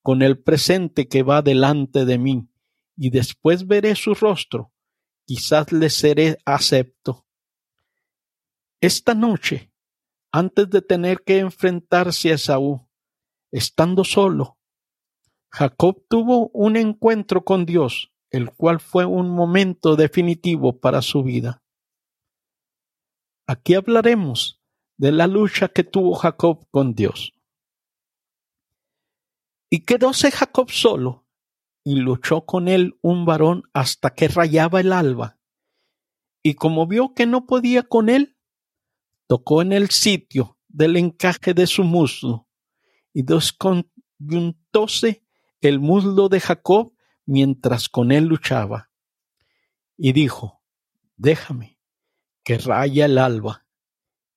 con 0.02 0.22
el 0.22 0.42
presente 0.42 1.08
que 1.08 1.22
va 1.22 1.42
delante 1.42 2.04
de 2.04 2.18
mí, 2.18 2.48
y 2.96 3.10
después 3.10 3.66
veré 3.66 3.94
su 3.94 4.14
rostro, 4.14 4.72
quizás 5.24 5.72
le 5.72 5.90
seré 5.90 6.38
acepto. 6.44 7.23
Esta 8.84 9.14
noche, 9.14 9.72
antes 10.30 10.68
de 10.68 10.82
tener 10.82 11.22
que 11.24 11.38
enfrentarse 11.38 12.30
a 12.30 12.34
Esaú, 12.34 12.86
estando 13.50 14.04
solo, 14.04 14.58
Jacob 15.50 16.04
tuvo 16.06 16.48
un 16.48 16.76
encuentro 16.76 17.46
con 17.46 17.64
Dios, 17.64 18.12
el 18.30 18.52
cual 18.52 18.80
fue 18.80 19.06
un 19.06 19.30
momento 19.30 19.96
definitivo 19.96 20.80
para 20.80 21.00
su 21.00 21.22
vida. 21.22 21.62
Aquí 23.46 23.72
hablaremos 23.72 24.60
de 24.98 25.12
la 25.12 25.28
lucha 25.28 25.68
que 25.68 25.84
tuvo 25.84 26.14
Jacob 26.14 26.68
con 26.70 26.94
Dios. 26.94 27.32
Y 29.70 29.86
quedóse 29.86 30.30
Jacob 30.30 30.70
solo, 30.70 31.26
y 31.86 31.94
luchó 31.94 32.44
con 32.44 32.68
él 32.68 32.98
un 33.00 33.24
varón 33.24 33.62
hasta 33.72 34.10
que 34.10 34.28
rayaba 34.28 34.80
el 34.80 34.92
alba. 34.92 35.38
Y 36.42 36.52
como 36.52 36.86
vio 36.86 37.14
que 37.14 37.24
no 37.24 37.46
podía 37.46 37.82
con 37.82 38.10
él, 38.10 38.33
tocó 39.26 39.62
en 39.62 39.72
el 39.72 39.90
sitio 39.90 40.58
del 40.68 40.96
encaje 40.96 41.54
de 41.54 41.66
su 41.66 41.84
muslo, 41.84 42.48
y 43.12 43.22
desconyuntóse 43.22 45.24
el 45.60 45.78
muslo 45.78 46.28
de 46.28 46.40
Jacob 46.40 46.94
mientras 47.26 47.88
con 47.88 48.12
él 48.12 48.24
luchaba. 48.24 48.90
Y 49.96 50.12
dijo, 50.12 50.62
déjame, 51.16 51.78
que 52.42 52.58
raya 52.58 53.06
el 53.06 53.18
alba. 53.18 53.66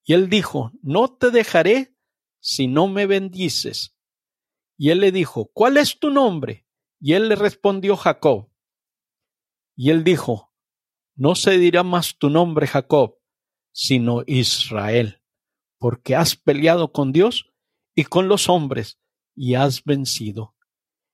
Y 0.04 0.14
él 0.14 0.30
dijo, 0.30 0.72
no 0.82 1.14
te 1.14 1.32
dejaré 1.32 1.96
si 2.40 2.68
no 2.68 2.88
me 2.88 3.06
bendices. 3.06 3.96
Y 4.78 4.92
él 4.92 5.00
le 5.00 5.12
dijo, 5.12 5.50
¿cuál 5.54 5.78
es 5.78 6.00
tu 6.00 6.10
nombre? 6.10 6.66
Y 7.00 7.14
él 7.14 7.30
le 7.30 7.36
respondió 7.36 7.98
Jacob. 7.98 8.50
Y 9.76 9.90
él 9.90 10.04
dijo, 10.04 10.54
no 11.16 11.36
se 11.36 11.58
dirá 11.58 11.84
más 11.84 12.18
tu 12.18 12.30
nombre 12.30 12.68
Jacob, 12.68 13.18
sino 13.78 14.24
Israel, 14.26 15.22
porque 15.78 16.16
has 16.16 16.36
peleado 16.36 16.92
con 16.92 17.12
Dios 17.12 17.54
y 17.94 18.06
con 18.06 18.28
los 18.28 18.50
hombres 18.50 19.00
y 19.36 19.54
has 19.54 19.84
vencido. 19.84 20.56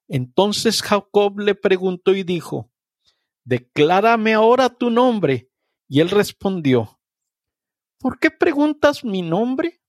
Entonces 0.07 0.81
Jacob 0.81 1.39
le 1.39 1.55
preguntó 1.55 2.15
y 2.15 2.23
dijo, 2.23 2.71
Declárame 3.43 4.33
ahora 4.33 4.69
tu 4.69 4.89
nombre. 4.89 5.51
Y 5.89 5.99
él 5.99 6.09
respondió, 6.09 7.01
¿Por 7.99 8.17
qué 8.17 8.31
preguntas 8.31 9.03
mi 9.03 9.21
nombre? 9.21 9.81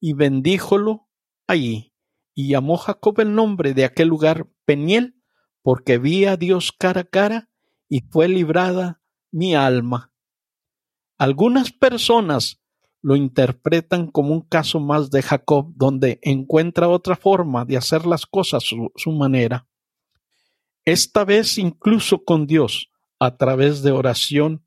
Y 0.00 0.14
bendíjolo 0.14 1.10
allí 1.46 1.92
y 2.34 2.48
llamó 2.48 2.78
Jacob 2.78 3.20
el 3.20 3.34
nombre 3.34 3.74
de 3.74 3.84
aquel 3.84 4.08
lugar 4.08 4.48
Peniel, 4.64 5.22
porque 5.60 5.98
vi 5.98 6.24
a 6.24 6.38
Dios 6.38 6.72
cara 6.72 7.02
a 7.02 7.04
cara 7.04 7.50
y 7.86 8.00
fue 8.00 8.28
librada 8.28 9.02
mi 9.30 9.54
alma. 9.54 10.15
Algunas 11.18 11.72
personas 11.72 12.60
lo 13.02 13.16
interpretan 13.16 14.08
como 14.08 14.32
un 14.34 14.42
caso 14.42 14.80
más 14.80 15.10
de 15.10 15.22
Jacob, 15.22 15.72
donde 15.76 16.18
encuentra 16.22 16.88
otra 16.88 17.16
forma 17.16 17.64
de 17.64 17.76
hacer 17.76 18.06
las 18.06 18.26
cosas 18.26 18.64
su, 18.64 18.90
su 18.96 19.12
manera. 19.12 19.68
Esta 20.84 21.24
vez 21.24 21.58
incluso 21.58 22.24
con 22.24 22.46
Dios, 22.46 22.90
a 23.18 23.36
través 23.36 23.82
de 23.82 23.92
oración 23.92 24.64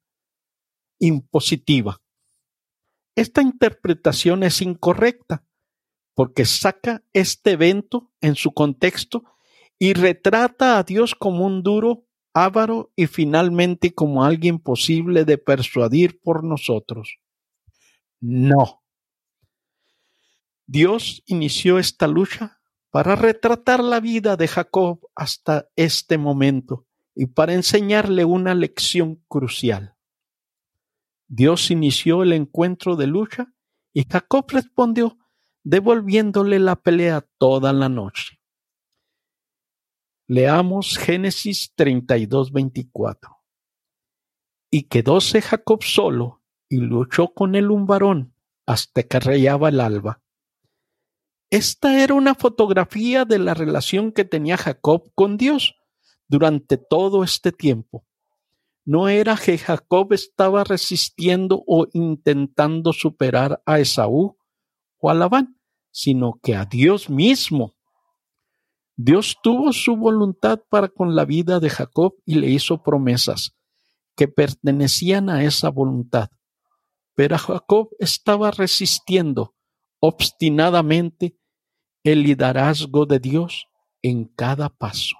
impositiva. 1.00 2.02
Esta 3.16 3.42
interpretación 3.42 4.44
es 4.44 4.62
incorrecta 4.62 5.46
porque 6.14 6.46
saca 6.46 7.04
este 7.14 7.52
evento 7.52 8.12
en 8.22 8.36
su 8.36 8.52
contexto 8.52 9.24
y 9.78 9.94
retrata 9.94 10.78
a 10.78 10.84
Dios 10.84 11.16
como 11.16 11.46
un 11.46 11.64
duro, 11.64 12.06
avaro 12.34 12.92
y 12.96 13.08
finalmente 13.08 13.94
como 13.94 14.24
alguien 14.24 14.60
posible 14.60 15.26
de 15.26 15.38
persuadir 15.38 16.20
por 16.22 16.44
nosotros. 16.44 17.20
No. 18.20 18.84
Dios 20.66 21.24
inició 21.26 21.80
esta 21.80 22.08
lucha 22.08 22.60
para 22.92 23.16
retratar 23.16 23.84
la 23.84 24.00
vida 24.00 24.36
de 24.36 24.48
Jacob 24.48 25.00
hasta 25.16 25.68
este 25.76 26.18
momento 26.18 26.86
y 27.16 27.28
para 27.28 27.54
enseñarle 27.54 28.26
una 28.26 28.56
lección 28.56 29.24
crucial. 29.28 29.96
Dios 31.28 31.70
inició 31.70 32.24
el 32.24 32.34
encuentro 32.34 32.96
de 32.96 33.08
lucha 33.08 33.54
y 33.94 34.06
Jacob 34.10 34.46
respondió 34.50 35.18
devolviéndole 35.64 36.60
la 36.60 36.76
pelea 36.76 37.26
toda 37.38 37.74
la 37.74 37.90
noche. 37.90 38.39
Leamos 40.32 41.00
Génesis 41.00 41.74
32, 41.74 42.52
24. 42.52 43.36
Y 44.70 44.84
quedóse 44.84 45.42
Jacob 45.42 45.84
solo 45.84 46.44
y 46.70 46.78
luchó 46.78 47.34
con 47.34 47.56
él 47.56 47.72
un 47.72 47.88
varón 47.88 48.36
hasta 48.68 49.02
que 49.02 49.20
rayaba 49.20 49.70
el 49.70 49.80
alba. 49.80 50.22
Esta 51.50 52.04
era 52.04 52.14
una 52.14 52.36
fotografía 52.36 53.26
de 53.26 53.40
la 53.40 53.56
relación 53.56 54.12
que 54.12 54.24
tenía 54.24 54.56
Jacob 54.56 55.12
con 55.16 55.36
Dios 55.36 55.78
durante 56.28 56.78
todo 56.78 57.24
este 57.24 57.52
tiempo. 57.52 58.06
No 58.86 59.10
era 59.10 59.36
que 59.36 59.58
Jacob 59.58 60.14
estaba 60.14 60.64
resistiendo 60.64 61.64
o 61.66 61.88
intentando 61.92 62.94
superar 62.94 63.64
a 63.66 63.80
Esaú 63.80 64.38
o 65.00 65.10
a 65.10 65.16
Labán, 65.16 65.60
sino 65.90 66.40
que 66.44 66.56
a 66.56 66.66
Dios 66.66 67.10
mismo. 67.10 67.79
Dios 69.02 69.38
tuvo 69.42 69.72
su 69.72 69.96
voluntad 69.96 70.60
para 70.70 70.90
con 70.90 71.16
la 71.16 71.24
vida 71.24 71.62
de 71.62 71.70
Jacob 71.70 72.16
y 72.26 72.36
le 72.36 72.50
hizo 72.50 72.84
promesas 72.84 73.56
que 74.18 74.28
pertenecían 74.28 75.30
a 75.30 75.46
esa 75.46 75.70
voluntad. 75.70 76.32
Pero 77.16 77.38
Jacob 77.38 77.92
estaba 77.98 78.52
resistiendo 78.52 79.56
obstinadamente 80.02 81.38
el 82.04 82.24
liderazgo 82.24 83.06
de 83.06 83.20
Dios 83.20 83.70
en 84.02 84.26
cada 84.26 84.68
paso. 84.68 85.16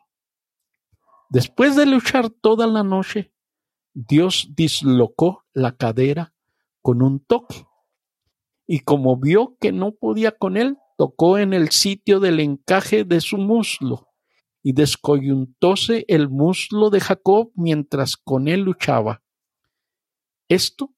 Después 1.30 1.78
de 1.78 1.86
luchar 1.86 2.30
toda 2.30 2.68
la 2.68 2.84
noche, 2.84 3.34
Dios 3.94 4.50
dislocó 4.58 5.46
la 5.54 5.78
cadera 5.78 6.34
con 6.82 7.02
un 7.02 7.22
toque 7.22 7.66
y 8.68 8.82
como 8.82 9.16
vio 9.16 9.56
que 9.62 9.72
no 9.72 9.94
podía 9.94 10.34
con 10.34 10.58
él, 10.58 10.78
tocó 11.00 11.38
en 11.38 11.54
el 11.54 11.70
sitio 11.70 12.20
del 12.20 12.42
encaje 12.42 13.06
de 13.06 13.22
su 13.22 13.38
muslo, 13.38 14.10
y 14.62 14.74
descoyuntóse 14.74 16.04
el 16.10 16.28
muslo 16.28 16.90
de 16.90 17.00
Jacob 17.00 17.54
mientras 17.56 18.18
con 18.18 18.50
él 18.50 18.64
luchaba. 18.64 19.24
Esto 20.50 20.94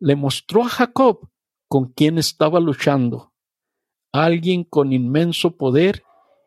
le 0.00 0.16
mostró 0.16 0.64
a 0.64 0.68
Jacob 0.68 1.30
con 1.68 1.92
quien 1.92 2.18
estaba 2.18 2.58
luchando, 2.58 3.32
alguien 4.10 4.64
con 4.64 4.92
inmenso 4.92 5.56
poder 5.56 6.02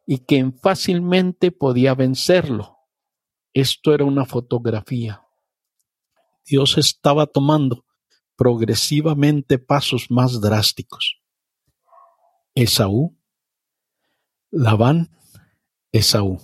y 0.06 0.26
quien 0.26 0.60
fácilmente 0.60 1.52
podía 1.52 1.96
vencerlo. 1.96 2.76
Esto 3.54 3.94
era 3.94 4.04
una 4.04 4.26
fotografía. 4.26 5.24
Dios 6.46 6.78
estaba 6.78 7.26
tomando 7.26 7.86
progresivamente 8.36 9.60
pasos 9.60 10.08
más 10.12 10.42
drásticos. 10.42 11.22
Esaú, 12.60 13.16
Labán, 14.50 15.12
Esaú, 15.92 16.40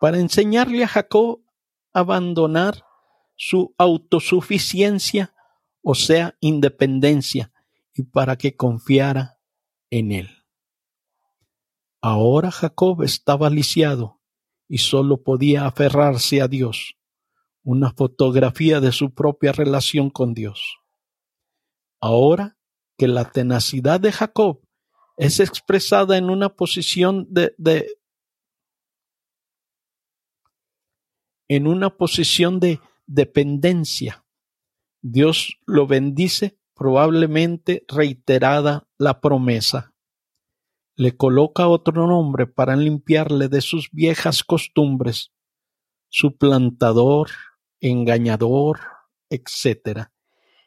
para 0.00 0.18
enseñarle 0.18 0.84
a 0.84 0.88
Jacob 0.88 1.42
a 1.92 1.98
abandonar 2.00 2.82
su 3.36 3.74
autosuficiencia, 3.76 5.34
o 5.82 5.94
sea, 5.94 6.34
independencia, 6.40 7.52
y 7.92 8.04
para 8.04 8.36
que 8.36 8.56
confiara 8.56 9.38
en 9.90 10.12
él. 10.12 10.30
Ahora 12.00 12.50
Jacob 12.50 13.02
estaba 13.02 13.50
lisiado 13.50 14.22
y 14.66 14.78
solo 14.78 15.24
podía 15.24 15.66
aferrarse 15.66 16.40
a 16.40 16.48
Dios, 16.48 16.96
una 17.62 17.92
fotografía 17.92 18.80
de 18.80 18.92
su 18.92 19.12
propia 19.12 19.52
relación 19.52 20.08
con 20.08 20.32
Dios. 20.32 20.78
Ahora 22.00 22.56
que 22.96 23.08
la 23.08 23.30
tenacidad 23.30 24.00
de 24.00 24.10
Jacob 24.10 24.63
es 25.16 25.40
expresada 25.40 26.16
en 26.16 26.30
una 26.30 26.50
posición 26.50 27.26
de, 27.30 27.54
en 31.48 31.66
una 31.66 31.96
posición 31.96 32.60
de 32.60 32.80
dependencia. 33.06 34.24
Dios 35.02 35.58
lo 35.66 35.86
bendice, 35.86 36.58
probablemente 36.74 37.84
reiterada 37.88 38.88
la 38.98 39.20
promesa. 39.20 39.94
Le 40.96 41.16
coloca 41.16 41.68
otro 41.68 42.06
nombre 42.06 42.46
para 42.46 42.76
limpiarle 42.76 43.48
de 43.48 43.60
sus 43.60 43.90
viejas 43.90 44.44
costumbres, 44.44 45.32
suplantador, 46.08 47.30
engañador, 47.80 48.80
etc 49.28 50.08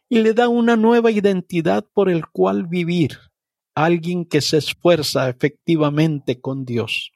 y 0.09 0.19
le 0.19 0.33
da 0.33 0.47
una 0.47 0.75
nueva 0.75 1.11
identidad 1.11 1.85
por 1.93 2.09
el 2.09 2.27
cual 2.27 2.67
vivir, 2.67 3.17
alguien 3.85 4.25
que 4.25 4.41
se 4.41 4.57
esfuerza 4.57 5.29
efectivamente 5.29 6.41
con 6.41 6.65
Dios. 6.65 7.11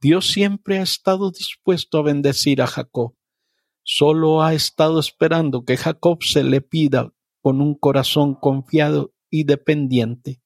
Dios 0.00 0.26
siempre 0.26 0.78
ha 0.78 0.82
estado 0.82 1.30
dispuesto 1.30 1.98
a 1.98 2.02
bendecir 2.02 2.60
a 2.60 2.66
Jacob, 2.66 3.14
solo 3.84 4.42
ha 4.42 4.54
estado 4.54 4.98
esperando 4.98 5.64
que 5.64 5.76
Jacob 5.76 6.24
se 6.24 6.42
le 6.42 6.60
pida 6.60 7.14
con 7.42 7.60
un 7.60 7.76
corazón 7.76 8.34
confiado 8.34 9.14
y 9.30 9.44
dependiente. 9.44 10.42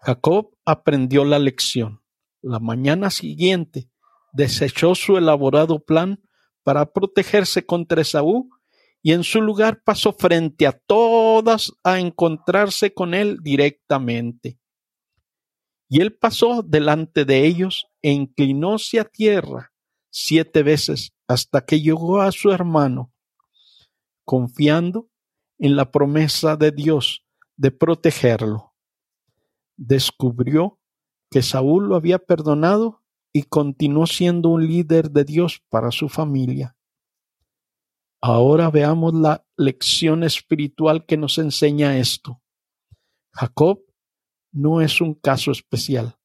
Jacob 0.00 0.56
aprendió 0.64 1.24
la 1.26 1.38
lección. 1.38 2.00
La 2.40 2.58
mañana 2.58 3.10
siguiente 3.10 3.90
desechó 4.32 4.94
su 4.94 5.18
elaborado 5.18 5.84
plan 5.84 6.22
para 6.62 6.92
protegerse 6.92 7.66
contra 7.66 8.00
Esaú 8.00 8.48
y 9.02 9.12
en 9.12 9.22
su 9.22 9.40
lugar 9.40 9.82
pasó 9.84 10.12
frente 10.12 10.66
a 10.66 10.72
todas 10.72 11.72
a 11.84 12.00
encontrarse 12.00 12.92
con 12.92 13.14
él 13.14 13.38
directamente. 13.42 14.58
Y 15.88 16.00
él 16.00 16.16
pasó 16.16 16.62
delante 16.62 17.24
de 17.24 17.46
ellos 17.46 17.86
e 18.02 18.10
inclinóse 18.10 18.98
a 18.98 19.04
tierra 19.04 19.72
siete 20.10 20.62
veces 20.62 21.12
hasta 21.28 21.64
que 21.64 21.80
llegó 21.80 22.20
a 22.20 22.32
su 22.32 22.50
hermano, 22.50 23.12
confiando 24.24 25.08
en 25.58 25.76
la 25.76 25.90
promesa 25.90 26.56
de 26.56 26.72
Dios 26.72 27.24
de 27.56 27.70
protegerlo. 27.70 28.74
Descubrió 29.76 30.80
que 31.30 31.42
Saúl 31.42 31.88
lo 31.88 31.96
había 31.96 32.18
perdonado 32.18 33.02
y 33.32 33.42
continuó 33.42 34.06
siendo 34.06 34.48
un 34.48 34.66
líder 34.66 35.10
de 35.10 35.24
Dios 35.24 35.62
para 35.68 35.90
su 35.90 36.08
familia. 36.08 36.76
Ahora 38.28 38.70
veamos 38.70 39.14
la 39.14 39.46
lección 39.56 40.24
espiritual 40.24 41.06
que 41.06 41.16
nos 41.16 41.38
enseña 41.38 41.96
esto. 41.96 42.42
Jacob 43.30 43.84
no 44.50 44.80
es 44.80 45.00
un 45.00 45.14
caso 45.14 45.52
especial, 45.52 46.18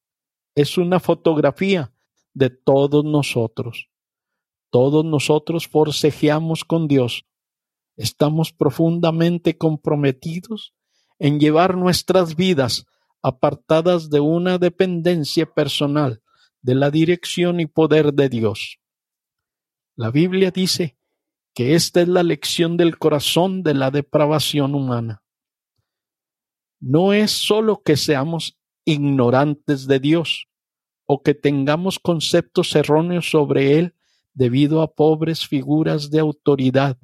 es 0.56 0.78
una 0.78 0.98
fotografía 0.98 1.94
de 2.34 2.50
todos 2.50 3.04
nosotros. 3.04 3.88
Todos 4.70 5.04
nosotros 5.04 5.68
forcejeamos 5.68 6.64
con 6.64 6.88
Dios. 6.88 7.24
Estamos 7.94 8.52
profundamente 8.52 9.56
comprometidos 9.56 10.74
en 11.20 11.38
llevar 11.38 11.76
nuestras 11.76 12.34
vidas 12.34 12.84
apartadas 13.22 14.10
de 14.10 14.18
una 14.18 14.58
dependencia 14.58 15.46
personal 15.46 16.20
de 16.62 16.74
la 16.74 16.90
dirección 16.90 17.60
y 17.60 17.66
poder 17.66 18.12
de 18.12 18.28
Dios. 18.28 18.80
La 19.94 20.10
Biblia 20.10 20.50
dice 20.50 20.96
que 21.54 21.74
esta 21.74 22.00
es 22.00 22.08
la 22.08 22.22
lección 22.22 22.76
del 22.76 22.98
corazón 22.98 23.62
de 23.62 23.74
la 23.74 23.90
depravación 23.90 24.74
humana. 24.74 25.22
No 26.80 27.12
es 27.12 27.30
sólo 27.30 27.82
que 27.82 27.96
seamos 27.96 28.58
ignorantes 28.84 29.86
de 29.86 30.00
Dios 30.00 30.48
o 31.06 31.22
que 31.22 31.34
tengamos 31.34 31.98
conceptos 31.98 32.74
erróneos 32.74 33.30
sobre 33.30 33.78
Él 33.78 33.94
debido 34.34 34.82
a 34.82 34.94
pobres 34.94 35.46
figuras 35.46 36.10
de 36.10 36.20
autoridad, 36.20 36.98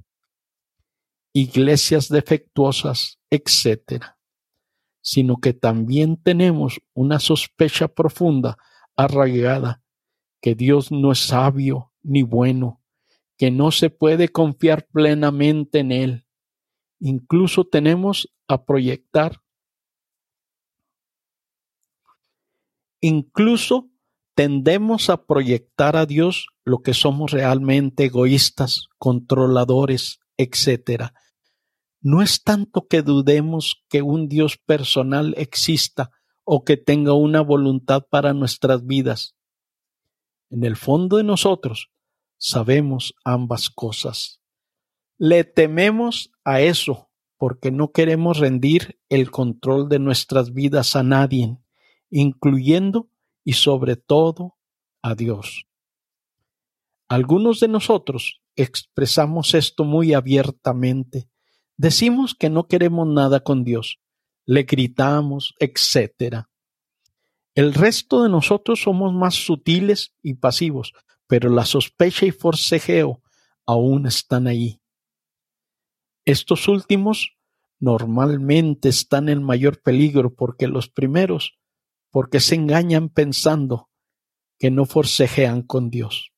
iglesias 1.33 2.09
defectuosas, 2.09 3.21
etc., 3.31 4.03
sino 5.01 5.37
que 5.37 5.53
también 5.53 6.17
tenemos 6.17 6.81
una 6.95 7.19
sospecha 7.19 7.89
profunda, 7.89 8.59
arraigada, 8.97 9.83
que 10.41 10.55
Dios 10.55 10.91
no 10.91 11.13
es 11.13 11.21
sabio 11.21 11.93
ni 12.03 12.23
bueno, 12.23 12.78
que 13.39 13.53
no 13.53 13.71
se 13.71 13.89
puede 13.89 14.29
confiar 14.29 14.89
plenamente 14.89 15.79
en 15.79 15.93
Él. 15.93 16.27
Incluso 16.99 17.65
tenemos 17.65 18.35
a 18.49 18.65
proyectar, 18.65 19.41
incluso 23.01 23.89
tendemos 24.35 25.09
a 25.09 25.25
proyectar 25.25 25.97
a 25.97 26.05
Dios 26.05 26.49
lo 26.65 26.83
que 26.83 26.95
somos 26.95 27.31
realmente 27.31 28.07
egoístas, 28.07 28.89
controladores, 28.99 30.19
etc. 30.37 31.13
No 32.01 32.23
es 32.23 32.43
tanto 32.43 32.89
que 32.89 33.03
dudemos 33.03 33.85
que 33.89 34.03
un 34.03 34.29
Dios 34.29 34.59
personal 34.59 35.35
exista 35.39 36.11
o 36.45 36.65
que 36.65 36.77
tenga 36.77 37.13
una 37.13 37.41
voluntad 37.41 38.05
para 38.11 38.33
nuestras 38.33 38.85
vidas. 38.85 39.37
En 40.51 40.65
el 40.65 40.77
fondo 40.77 41.19
de 41.19 41.25
nosotros 41.25 41.91
sabemos 42.39 43.15
ambas 43.25 43.69
cosas. 43.69 44.41
Le 45.19 45.45
tememos 45.45 46.31
a 46.45 46.61
eso 46.61 47.11
porque 47.37 47.71
no 47.71 47.93
queremos 47.93 48.39
rendir 48.39 48.99
el 49.09 49.31
control 49.31 49.89
de 49.89 49.99
nuestras 49.99 50.53
vidas 50.53 50.97
a 50.97 51.03
nadie, 51.03 51.59
incluyendo 52.11 53.11
y 53.45 53.53
sobre 53.55 53.97
todo 53.97 54.57
a 55.03 55.15
Dios. 55.15 55.67
Algunos 57.09 57.61
de 57.61 57.69
nosotros 57.69 58.43
expresamos 58.57 59.55
esto 59.55 59.85
muy 59.85 60.15
abiertamente. 60.15 61.29
Decimos 61.77 62.35
que 62.35 62.51
no 62.51 62.67
queremos 62.67 63.07
nada 63.07 63.41
con 63.41 63.65
Dios, 63.65 64.01
le 64.45 64.65
gritamos, 64.65 65.55
etc. 65.61 66.45
El 67.55 67.73
resto 67.73 68.23
de 68.23 68.29
nosotros 68.29 68.83
somos 68.83 69.15
más 69.15 69.35
sutiles 69.35 70.13
y 70.23 70.35
pasivos, 70.35 70.93
pero 71.29 71.51
la 71.51 71.65
sospecha 71.65 72.27
y 72.27 72.33
forcejeo 72.33 73.23
aún 73.67 74.07
están 74.07 74.49
ahí. 74.49 74.81
Estos 76.25 76.67
últimos 76.67 77.37
normalmente 77.79 78.89
están 78.89 79.29
en 79.29 79.43
mayor 79.43 79.81
peligro 79.83 80.35
porque 80.35 80.67
los 80.67 80.89
primeros, 80.89 81.59
porque 82.11 82.41
se 82.41 82.57
engañan 82.57 83.09
pensando 83.11 83.91
que 84.59 84.71
no 84.71 84.87
forcejean 84.87 85.63
con 85.63 85.91
Dios. 85.91 86.33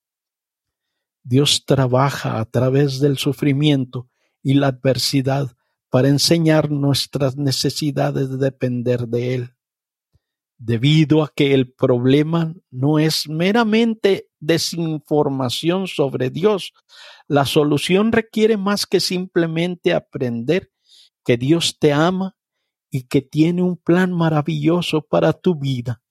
Dios 1.23 1.65
trabaja 1.65 2.41
a 2.41 2.45
través 2.45 3.01
del 3.01 3.17
sufrimiento 3.17 4.11
y 4.43 4.55
la 4.55 4.69
adversidad 4.69 5.57
para 5.89 6.09
enseñar 6.09 6.71
nuestras 6.71 7.37
necesidades 7.37 8.31
de 8.31 8.37
depender 8.39 9.09
de 9.09 9.35
Él. 9.35 9.55
Debido 10.63 11.23
a 11.23 11.33
que 11.35 11.55
el 11.55 11.73
problema 11.73 12.55
no 12.71 12.99
es 12.99 13.27
meramente 13.31 14.29
desinformación 14.41 15.87
sobre 15.87 16.29
Dios, 16.29 16.75
la 17.29 17.47
solución 17.47 18.13
requiere 18.13 18.59
más 18.59 18.85
que 18.85 19.01
simplemente 19.01 19.95
aprender 19.95 20.71
que 21.25 21.39
Dios 21.39 21.79
te 21.79 21.95
ama 21.95 22.37
y 22.91 23.05
que 23.05 23.23
tiene 23.23 23.63
un 23.63 23.79
plan 23.79 24.13
maravilloso 24.13 25.01
para 25.01 25.33
tu 25.33 25.59
vida 25.59 26.03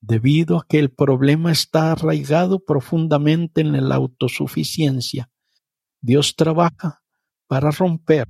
debido 0.00 0.58
a 0.58 0.66
que 0.68 0.78
el 0.78 0.90
problema 0.90 1.50
está 1.52 1.92
arraigado 1.92 2.64
profundamente 2.64 3.60
en 3.60 3.88
la 3.88 3.96
autosuficiencia. 3.96 5.30
Dios 6.00 6.36
trabaja 6.36 7.02
para 7.46 7.70
romper 7.70 8.28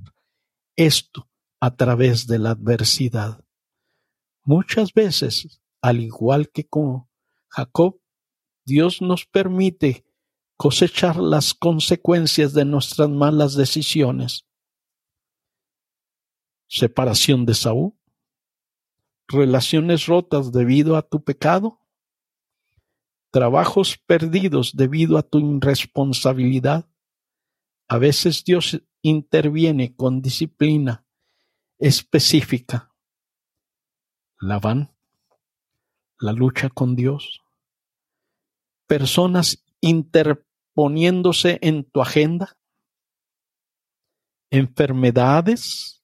esto 0.75 1.29
a 1.59 1.75
través 1.75 2.25
de 2.25 2.39
la 2.39 2.51
adversidad. 2.51 3.43
Muchas 4.43 4.93
veces, 4.93 5.61
al 5.81 5.99
igual 5.99 6.49
que 6.49 6.67
con 6.67 7.07
Jacob, 7.49 7.99
Dios 8.65 9.01
nos 9.01 9.25
permite 9.25 10.05
cosechar 10.57 11.17
las 11.17 11.53
consecuencias 11.53 12.53
de 12.53 12.65
nuestras 12.65 13.09
malas 13.09 13.55
decisiones. 13.55 14.45
Separación 16.67 17.45
de 17.45 17.55
Saúl, 17.55 17.93
relaciones 19.27 20.05
rotas 20.05 20.51
debido 20.51 20.97
a 20.97 21.01
tu 21.01 21.23
pecado, 21.23 21.79
trabajos 23.31 23.97
perdidos 23.97 24.75
debido 24.75 25.17
a 25.17 25.23
tu 25.23 25.39
irresponsabilidad. 25.39 26.89
A 27.87 27.97
veces 27.97 28.43
Dios 28.43 28.81
interviene 29.01 29.95
con 29.95 30.21
disciplina 30.21 31.05
específica. 31.77 32.88
La 34.39 34.59
van, 34.59 34.95
la 36.19 36.31
lucha 36.31 36.69
con 36.69 36.95
Dios, 36.95 37.41
personas 38.87 39.63
interponiéndose 39.81 41.59
en 41.61 41.83
tu 41.83 42.01
agenda, 42.01 42.57
enfermedades, 44.49 46.03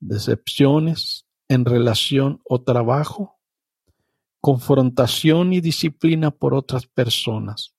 decepciones, 0.00 1.26
en 1.48 1.64
relación 1.64 2.40
o 2.44 2.62
trabajo, 2.62 3.38
confrontación 4.40 5.52
y 5.52 5.60
disciplina 5.60 6.30
por 6.30 6.54
otras 6.54 6.86
personas. 6.86 7.74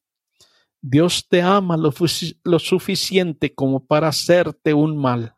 Dios 0.81 1.27
te 1.27 1.41
ama 1.41 1.77
lo, 1.77 2.59
suficiente 2.59 3.53
como 3.53 3.85
para 3.85 4.07
hacerte 4.07 4.73
un 4.73 4.97
mal. 4.97 5.35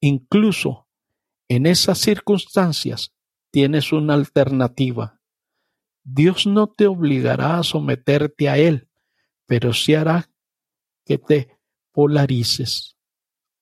Incluso 0.00 0.85
en 1.48 1.66
esas 1.66 1.98
circunstancias 1.98 3.12
tienes 3.50 3.92
una 3.92 4.14
alternativa. 4.14 5.20
Dios 6.04 6.46
no 6.46 6.68
te 6.68 6.86
obligará 6.86 7.58
a 7.58 7.62
someterte 7.62 8.48
a 8.48 8.58
Él, 8.58 8.88
pero 9.46 9.72
sí 9.72 9.94
hará 9.94 10.30
que 11.04 11.18
te 11.18 11.58
polarices 11.92 12.96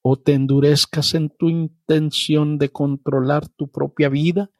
o 0.02 0.18
te 0.18 0.34
endurezcas 0.34 1.14
en 1.14 1.30
tu 1.30 1.48
intención 1.48 2.58
de 2.58 2.70
controlar 2.70 3.48
tu 3.48 3.70
propia 3.70 4.08
vida 4.08 4.50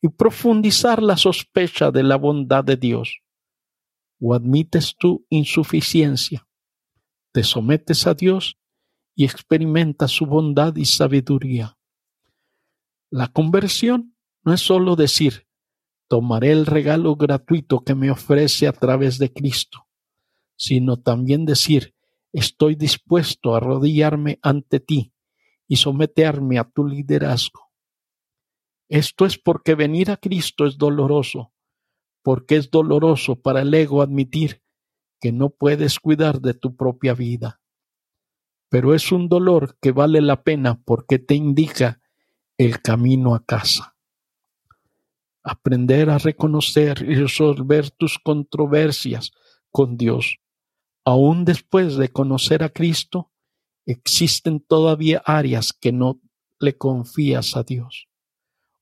y 0.00 0.08
profundizar 0.08 1.02
la 1.02 1.16
sospecha 1.16 1.90
de 1.90 2.02
la 2.02 2.16
bondad 2.16 2.62
de 2.62 2.76
Dios, 2.76 3.22
o 4.20 4.34
admites 4.34 4.94
tu 4.96 5.26
insuficiencia, 5.30 6.46
te 7.32 7.42
sometes 7.42 8.06
a 8.06 8.14
Dios 8.14 8.56
y 9.16 9.24
experimentas 9.24 10.10
su 10.10 10.26
bondad 10.26 10.76
y 10.76 10.84
sabiduría. 10.84 11.76
La 13.16 13.28
conversión 13.28 14.16
no 14.42 14.54
es 14.54 14.60
solo 14.60 14.96
decir, 14.96 15.46
tomaré 16.08 16.50
el 16.50 16.66
regalo 16.66 17.14
gratuito 17.14 17.84
que 17.84 17.94
me 17.94 18.10
ofrece 18.10 18.66
a 18.66 18.72
través 18.72 19.18
de 19.18 19.32
Cristo, 19.32 19.86
sino 20.56 21.00
también 21.00 21.44
decir, 21.44 21.94
Estoy 22.32 22.74
dispuesto 22.74 23.54
a 23.54 23.58
arrodillarme 23.58 24.40
ante 24.42 24.80
ti 24.80 25.14
y 25.68 25.76
someterme 25.76 26.58
a 26.58 26.64
tu 26.64 26.84
liderazgo. 26.84 27.70
Esto 28.88 29.26
es 29.26 29.38
porque 29.38 29.76
venir 29.76 30.10
a 30.10 30.16
Cristo 30.16 30.66
es 30.66 30.76
doloroso, 30.76 31.52
porque 32.20 32.56
es 32.56 32.72
doloroso 32.72 33.40
para 33.40 33.62
el 33.62 33.72
ego 33.72 34.02
admitir 34.02 34.64
que 35.20 35.30
no 35.30 35.50
puedes 35.50 36.00
cuidar 36.00 36.40
de 36.40 36.54
tu 36.54 36.74
propia 36.74 37.14
vida. 37.14 37.60
Pero 38.68 38.92
es 38.92 39.12
un 39.12 39.28
dolor 39.28 39.78
que 39.80 39.92
vale 39.92 40.20
la 40.20 40.42
pena 40.42 40.82
porque 40.82 41.20
te 41.20 41.36
indica 41.36 42.00
el 42.58 42.80
camino 42.80 43.34
a 43.34 43.44
casa. 43.44 43.96
Aprender 45.42 46.10
a 46.10 46.18
reconocer 46.18 47.02
y 47.02 47.14
resolver 47.16 47.90
tus 47.90 48.18
controversias 48.18 49.32
con 49.70 49.96
Dios. 49.96 50.38
Aún 51.04 51.44
después 51.44 51.96
de 51.96 52.08
conocer 52.08 52.62
a 52.62 52.70
Cristo, 52.70 53.30
existen 53.84 54.60
todavía 54.60 55.22
áreas 55.26 55.72
que 55.72 55.92
no 55.92 56.20
le 56.60 56.78
confías 56.78 57.56
a 57.56 57.62
Dios 57.62 58.08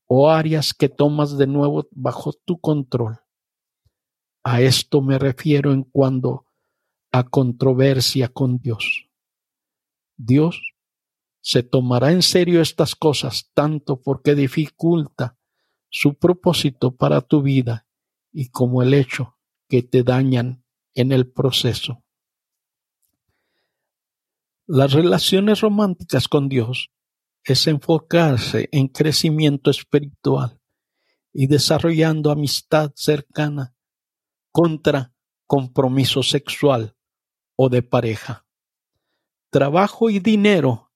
o 0.07 0.31
áreas 0.31 0.75
que 0.75 0.91
tomas 0.91 1.39
de 1.39 1.47
nuevo 1.47 1.89
bajo 1.91 2.33
tu 2.35 2.61
control. 2.61 3.19
A 4.45 4.61
esto 4.61 5.01
me 5.01 5.19
refiero 5.19 5.73
en 5.73 5.85
cuanto 5.85 6.47
a 7.11 7.25
controversia 7.25 8.29
con 8.29 8.59
Dios. 8.59 9.09
Dios 10.17 10.61
se 11.43 11.65
tomará 11.65 12.13
en 12.13 12.23
serio 12.23 12.63
estas 12.63 12.95
cosas 12.95 13.51
tanto 13.53 14.01
porque 14.01 14.35
dificulta 14.37 15.37
su 15.91 16.15
propósito 16.15 16.97
para 16.97 17.21
tu 17.21 17.43
vida 17.43 17.87
y 18.33 18.49
como 18.49 18.83
el 18.83 18.95
hecho 18.95 19.37
que 19.69 19.83
te 19.83 20.05
dañan 20.05 20.65
en 20.95 21.11
el 21.11 21.31
proceso. 21.31 22.05
Las 24.67 24.93
relaciones 24.93 25.61
románticas 25.61 26.29
con 26.29 26.49
Dios 26.49 26.91
es 27.45 27.67
enfocarse 27.67 28.69
en 28.71 28.87
crecimiento 28.87 29.71
espiritual 29.71 30.61
y 31.33 31.49
desarrollando 31.49 32.31
amistad 32.31 32.93
cercana 32.95 33.75
contra 34.53 35.13
compromiso 35.47 36.23
sexual 36.23 36.95
o 37.57 37.69
de 37.69 37.83
pareja. 37.83 38.47
Trabajo 39.51 40.09
y 40.09 40.21
dinero 40.21 40.92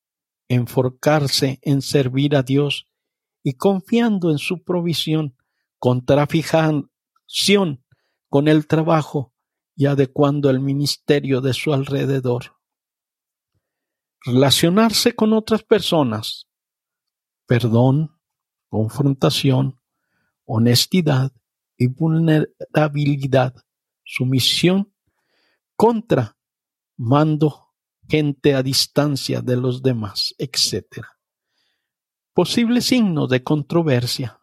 enfocarse 0.49 1.59
en 1.63 1.83
servir 1.83 2.37
a 2.37 2.43
Dios 2.43 2.87
y 3.43 3.55
confiando 3.55 4.31
en 4.31 4.39
su 4.39 4.63
provisión, 4.65 5.37
contra 5.79 6.27
fijación 6.27 7.85
con 8.29 8.49
el 8.49 8.67
trabajo 8.67 9.35
y 9.75 9.87
adecuando 9.87 10.51
el 10.51 10.61
ministerio 10.61 11.41
de 11.41 11.53
su 11.53 11.73
alrededor. 11.73 12.57
Relacionarse 14.25 15.15
con 15.15 15.33
otras 15.33 15.63
personas, 15.63 16.49
perdón, 17.47 18.19
confrontación, 18.69 19.81
honestidad 20.45 21.33
y 21.77 21.89
vulnerabilidad, 21.89 23.55
sumisión 24.03 24.93
contra 25.77 26.37
mando 26.97 27.66
gente 28.09 28.55
a 28.55 28.63
distancia 28.63 29.41
de 29.41 29.57
los 29.57 29.83
demás, 29.83 30.35
etc. 30.39 31.05
Posible 32.33 32.81
signo 32.81 33.27
de 33.27 33.43
controversia. 33.43 34.41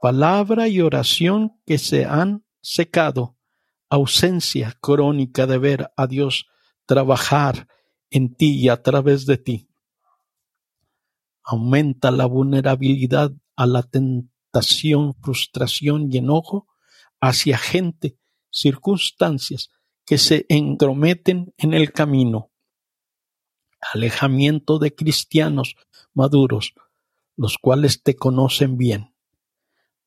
Palabra 0.00 0.68
y 0.68 0.80
oración 0.80 1.60
que 1.66 1.78
se 1.78 2.04
han 2.04 2.44
secado. 2.60 3.36
Ausencia 3.90 4.76
crónica 4.80 5.46
de 5.46 5.58
ver 5.58 5.92
a 5.96 6.06
Dios 6.06 6.46
trabajar 6.86 7.68
en 8.10 8.34
ti 8.34 8.58
y 8.58 8.68
a 8.68 8.82
través 8.82 9.26
de 9.26 9.36
ti. 9.36 9.68
Aumenta 11.44 12.10
la 12.10 12.26
vulnerabilidad 12.26 13.32
a 13.56 13.66
la 13.66 13.82
tentación, 13.82 15.14
frustración 15.20 16.08
y 16.10 16.18
enojo 16.18 16.68
hacia 17.20 17.58
gente, 17.58 18.16
circunstancias 18.50 19.70
que 20.06 20.18
se 20.18 20.46
entrometen 20.48 21.52
en 21.58 21.74
el 21.74 21.92
camino 21.92 22.51
alejamiento 23.92 24.78
de 24.78 24.94
cristianos 24.94 25.76
maduros, 26.14 26.74
los 27.36 27.58
cuales 27.58 28.02
te 28.02 28.14
conocen 28.14 28.78
bien. 28.78 29.14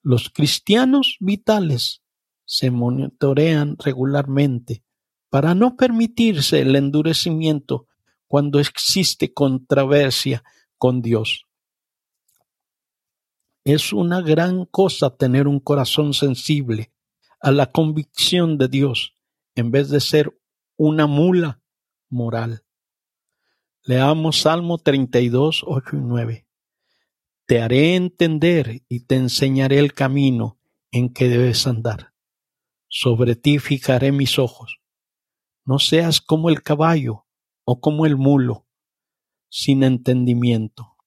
Los 0.02 0.30
cristianos 0.30 1.18
vitales 1.20 2.04
se 2.46 2.72
monitorean 2.72 3.76
regularmente 3.78 4.84
para 5.30 5.56
no 5.56 5.76
permitirse 5.76 6.62
el 6.62 6.76
endurecimiento 6.76 7.88
cuando 8.28 8.60
existe 8.60 9.34
controversia 9.34 10.44
con 10.78 11.02
Dios. 11.02 11.46
Es 13.64 13.94
una 13.94 14.22
gran 14.22 14.66
cosa 14.66 15.16
tener 15.16 15.48
un 15.48 15.60
corazón 15.60 16.14
sensible 16.14 16.92
a 17.40 17.52
la 17.52 17.72
convicción 17.72 18.58
de 18.58 18.68
Dios 18.68 19.16
en 19.56 19.72
vez 19.72 19.90
de 19.90 20.00
ser 20.00 20.40
una 20.78 21.08
mula 21.08 21.62
moral. 22.10 22.65
Leamos 23.88 24.42
Salmo 24.42 24.80
32, 24.80 25.64
8 25.64 25.96
y 25.96 26.00
9. 26.00 26.48
Te 27.46 27.62
haré 27.62 27.96
entender 27.96 28.82
y 28.90 29.02
te 29.02 29.14
enseñaré 29.14 29.78
el 29.78 29.94
camino 29.94 30.60
en 30.90 31.14
que 31.14 31.30
debes 31.30 31.68
andar. 31.68 32.12
Sobre 32.88 33.36
ti 33.36 33.60
fijaré 33.60 34.12
mis 34.12 34.40
ojos. 34.40 34.80
No 35.66 35.78
seas 35.78 36.20
como 36.20 36.50
el 36.50 36.64
caballo 36.64 37.28
o 37.64 37.80
como 37.80 38.08
el 38.08 38.18
mulo, 38.18 38.66
sin 39.50 39.84
entendimiento. 39.84 40.98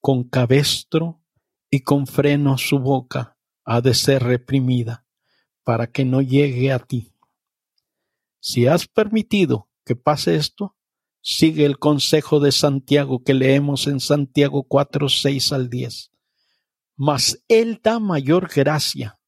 Con 0.00 0.24
cabestro 0.24 1.22
y 1.68 1.80
con 1.80 2.06
freno 2.06 2.56
su 2.56 2.78
boca 2.78 3.36
ha 3.66 3.82
de 3.82 3.92
ser 3.92 4.22
reprimida, 4.22 5.04
para 5.64 5.92
que 5.92 6.06
no 6.06 6.22
llegue 6.22 6.72
a 6.72 6.78
ti. 6.78 7.12
Si 8.40 8.66
has 8.66 8.88
permitido 8.88 9.68
que 9.84 9.96
pase 9.96 10.36
esto, 10.36 10.76
sigue 11.28 11.64
el 11.64 11.80
consejo 11.80 12.38
de 12.38 12.52
Santiago 12.52 13.24
que 13.24 13.34
leemos 13.34 13.88
en 13.88 13.98
Santiago 13.98 14.62
4, 14.62 15.08
6 15.08 15.52
al 15.52 15.68
10. 15.68 16.12
Mas 16.94 17.42
Él 17.48 17.80
da 17.82 17.98
mayor 17.98 18.48
gracia. 18.48 19.18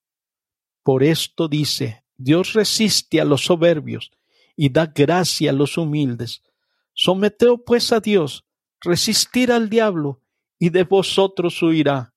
Por 0.84 1.02
esto 1.02 1.48
dice, 1.48 2.04
Dios 2.16 2.52
resiste 2.52 3.20
a 3.20 3.24
los 3.24 3.46
soberbios 3.46 4.12
y 4.54 4.68
da 4.68 4.86
gracia 4.86 5.50
a 5.50 5.52
los 5.52 5.76
humildes. 5.76 6.44
Someteo 6.94 7.64
pues 7.64 7.92
a 7.92 7.98
Dios, 7.98 8.44
resistir 8.80 9.50
al 9.50 9.68
diablo, 9.68 10.22
y 10.56 10.70
de 10.70 10.84
vosotros 10.84 11.60
huirá. 11.60 12.14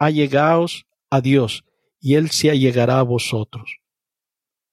Allegaos 0.00 0.88
a 1.10 1.20
Dios, 1.20 1.64
y 2.00 2.14
Él 2.14 2.30
se 2.30 2.50
allegará 2.50 2.98
a 2.98 3.04
vosotros. 3.04 3.78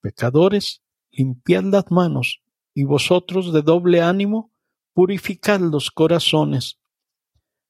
Pecadores, 0.01 0.81
limpiad 1.11 1.65
las 1.65 1.91
manos, 1.91 2.42
y 2.73 2.83
vosotros 2.83 3.53
de 3.53 3.61
doble 3.61 4.01
ánimo, 4.01 4.51
purificad 4.93 5.59
los 5.59 5.91
corazones. 5.91 6.79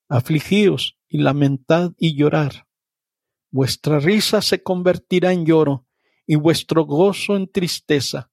Afligíos 0.10 0.98
y 1.08 1.20
lamentad 1.20 1.92
y 1.98 2.16
llorar. 2.16 2.68
Vuestra 3.52 4.00
risa 4.00 4.42
se 4.42 4.64
convertirá 4.64 5.32
en 5.32 5.46
lloro 5.46 5.86
y 6.26 6.36
vuestro 6.36 6.86
gozo 6.86 7.36
en 7.36 7.52
tristeza. 7.52 8.32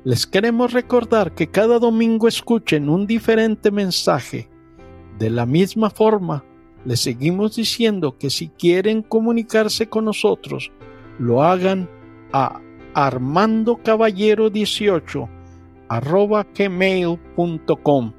les 0.04 0.26
queremos 0.26 0.72
recordar 0.72 1.34
que 1.34 1.48
cada 1.48 1.78
domingo 1.78 2.26
escuchen 2.26 2.88
un 2.88 3.06
diferente 3.06 3.70
mensaje. 3.70 4.48
De 5.18 5.30
la 5.30 5.46
misma 5.46 5.90
forma, 5.90 6.44
les 6.84 6.98
seguimos 7.00 7.56
diciendo 7.56 8.18
que 8.18 8.30
si 8.30 8.48
quieren 8.48 9.02
comunicarse 9.02 9.88
con 9.88 10.04
nosotros, 10.06 10.72
lo 11.18 11.42
hagan 11.42 11.90
a 12.32 12.62
armandocaballero18 12.94 15.28
arroba 15.88 16.46
gmail.com 16.56 18.12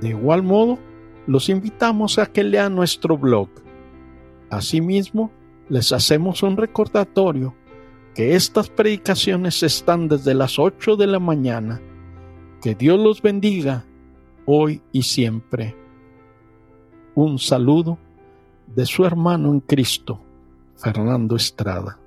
De 0.00 0.08
igual 0.10 0.42
modo, 0.42 0.78
los 1.26 1.48
invitamos 1.48 2.18
a 2.18 2.26
que 2.26 2.44
lean 2.44 2.74
nuestro 2.74 3.16
blog. 3.16 3.48
Asimismo, 4.56 5.30
les 5.68 5.92
hacemos 5.92 6.42
un 6.42 6.56
recordatorio 6.56 7.54
que 8.14 8.34
estas 8.36 8.68
predicaciones 8.68 9.62
están 9.62 10.08
desde 10.08 10.34
las 10.34 10.58
8 10.58 10.96
de 10.96 11.06
la 11.06 11.18
mañana. 11.18 11.80
Que 12.62 12.74
Dios 12.74 12.98
los 12.98 13.20
bendiga 13.20 13.84
hoy 14.46 14.80
y 14.92 15.02
siempre. 15.02 15.76
Un 17.14 17.38
saludo 17.38 17.98
de 18.66 18.86
su 18.86 19.04
hermano 19.04 19.50
en 19.50 19.60
Cristo, 19.60 20.20
Fernando 20.76 21.36
Estrada. 21.36 21.98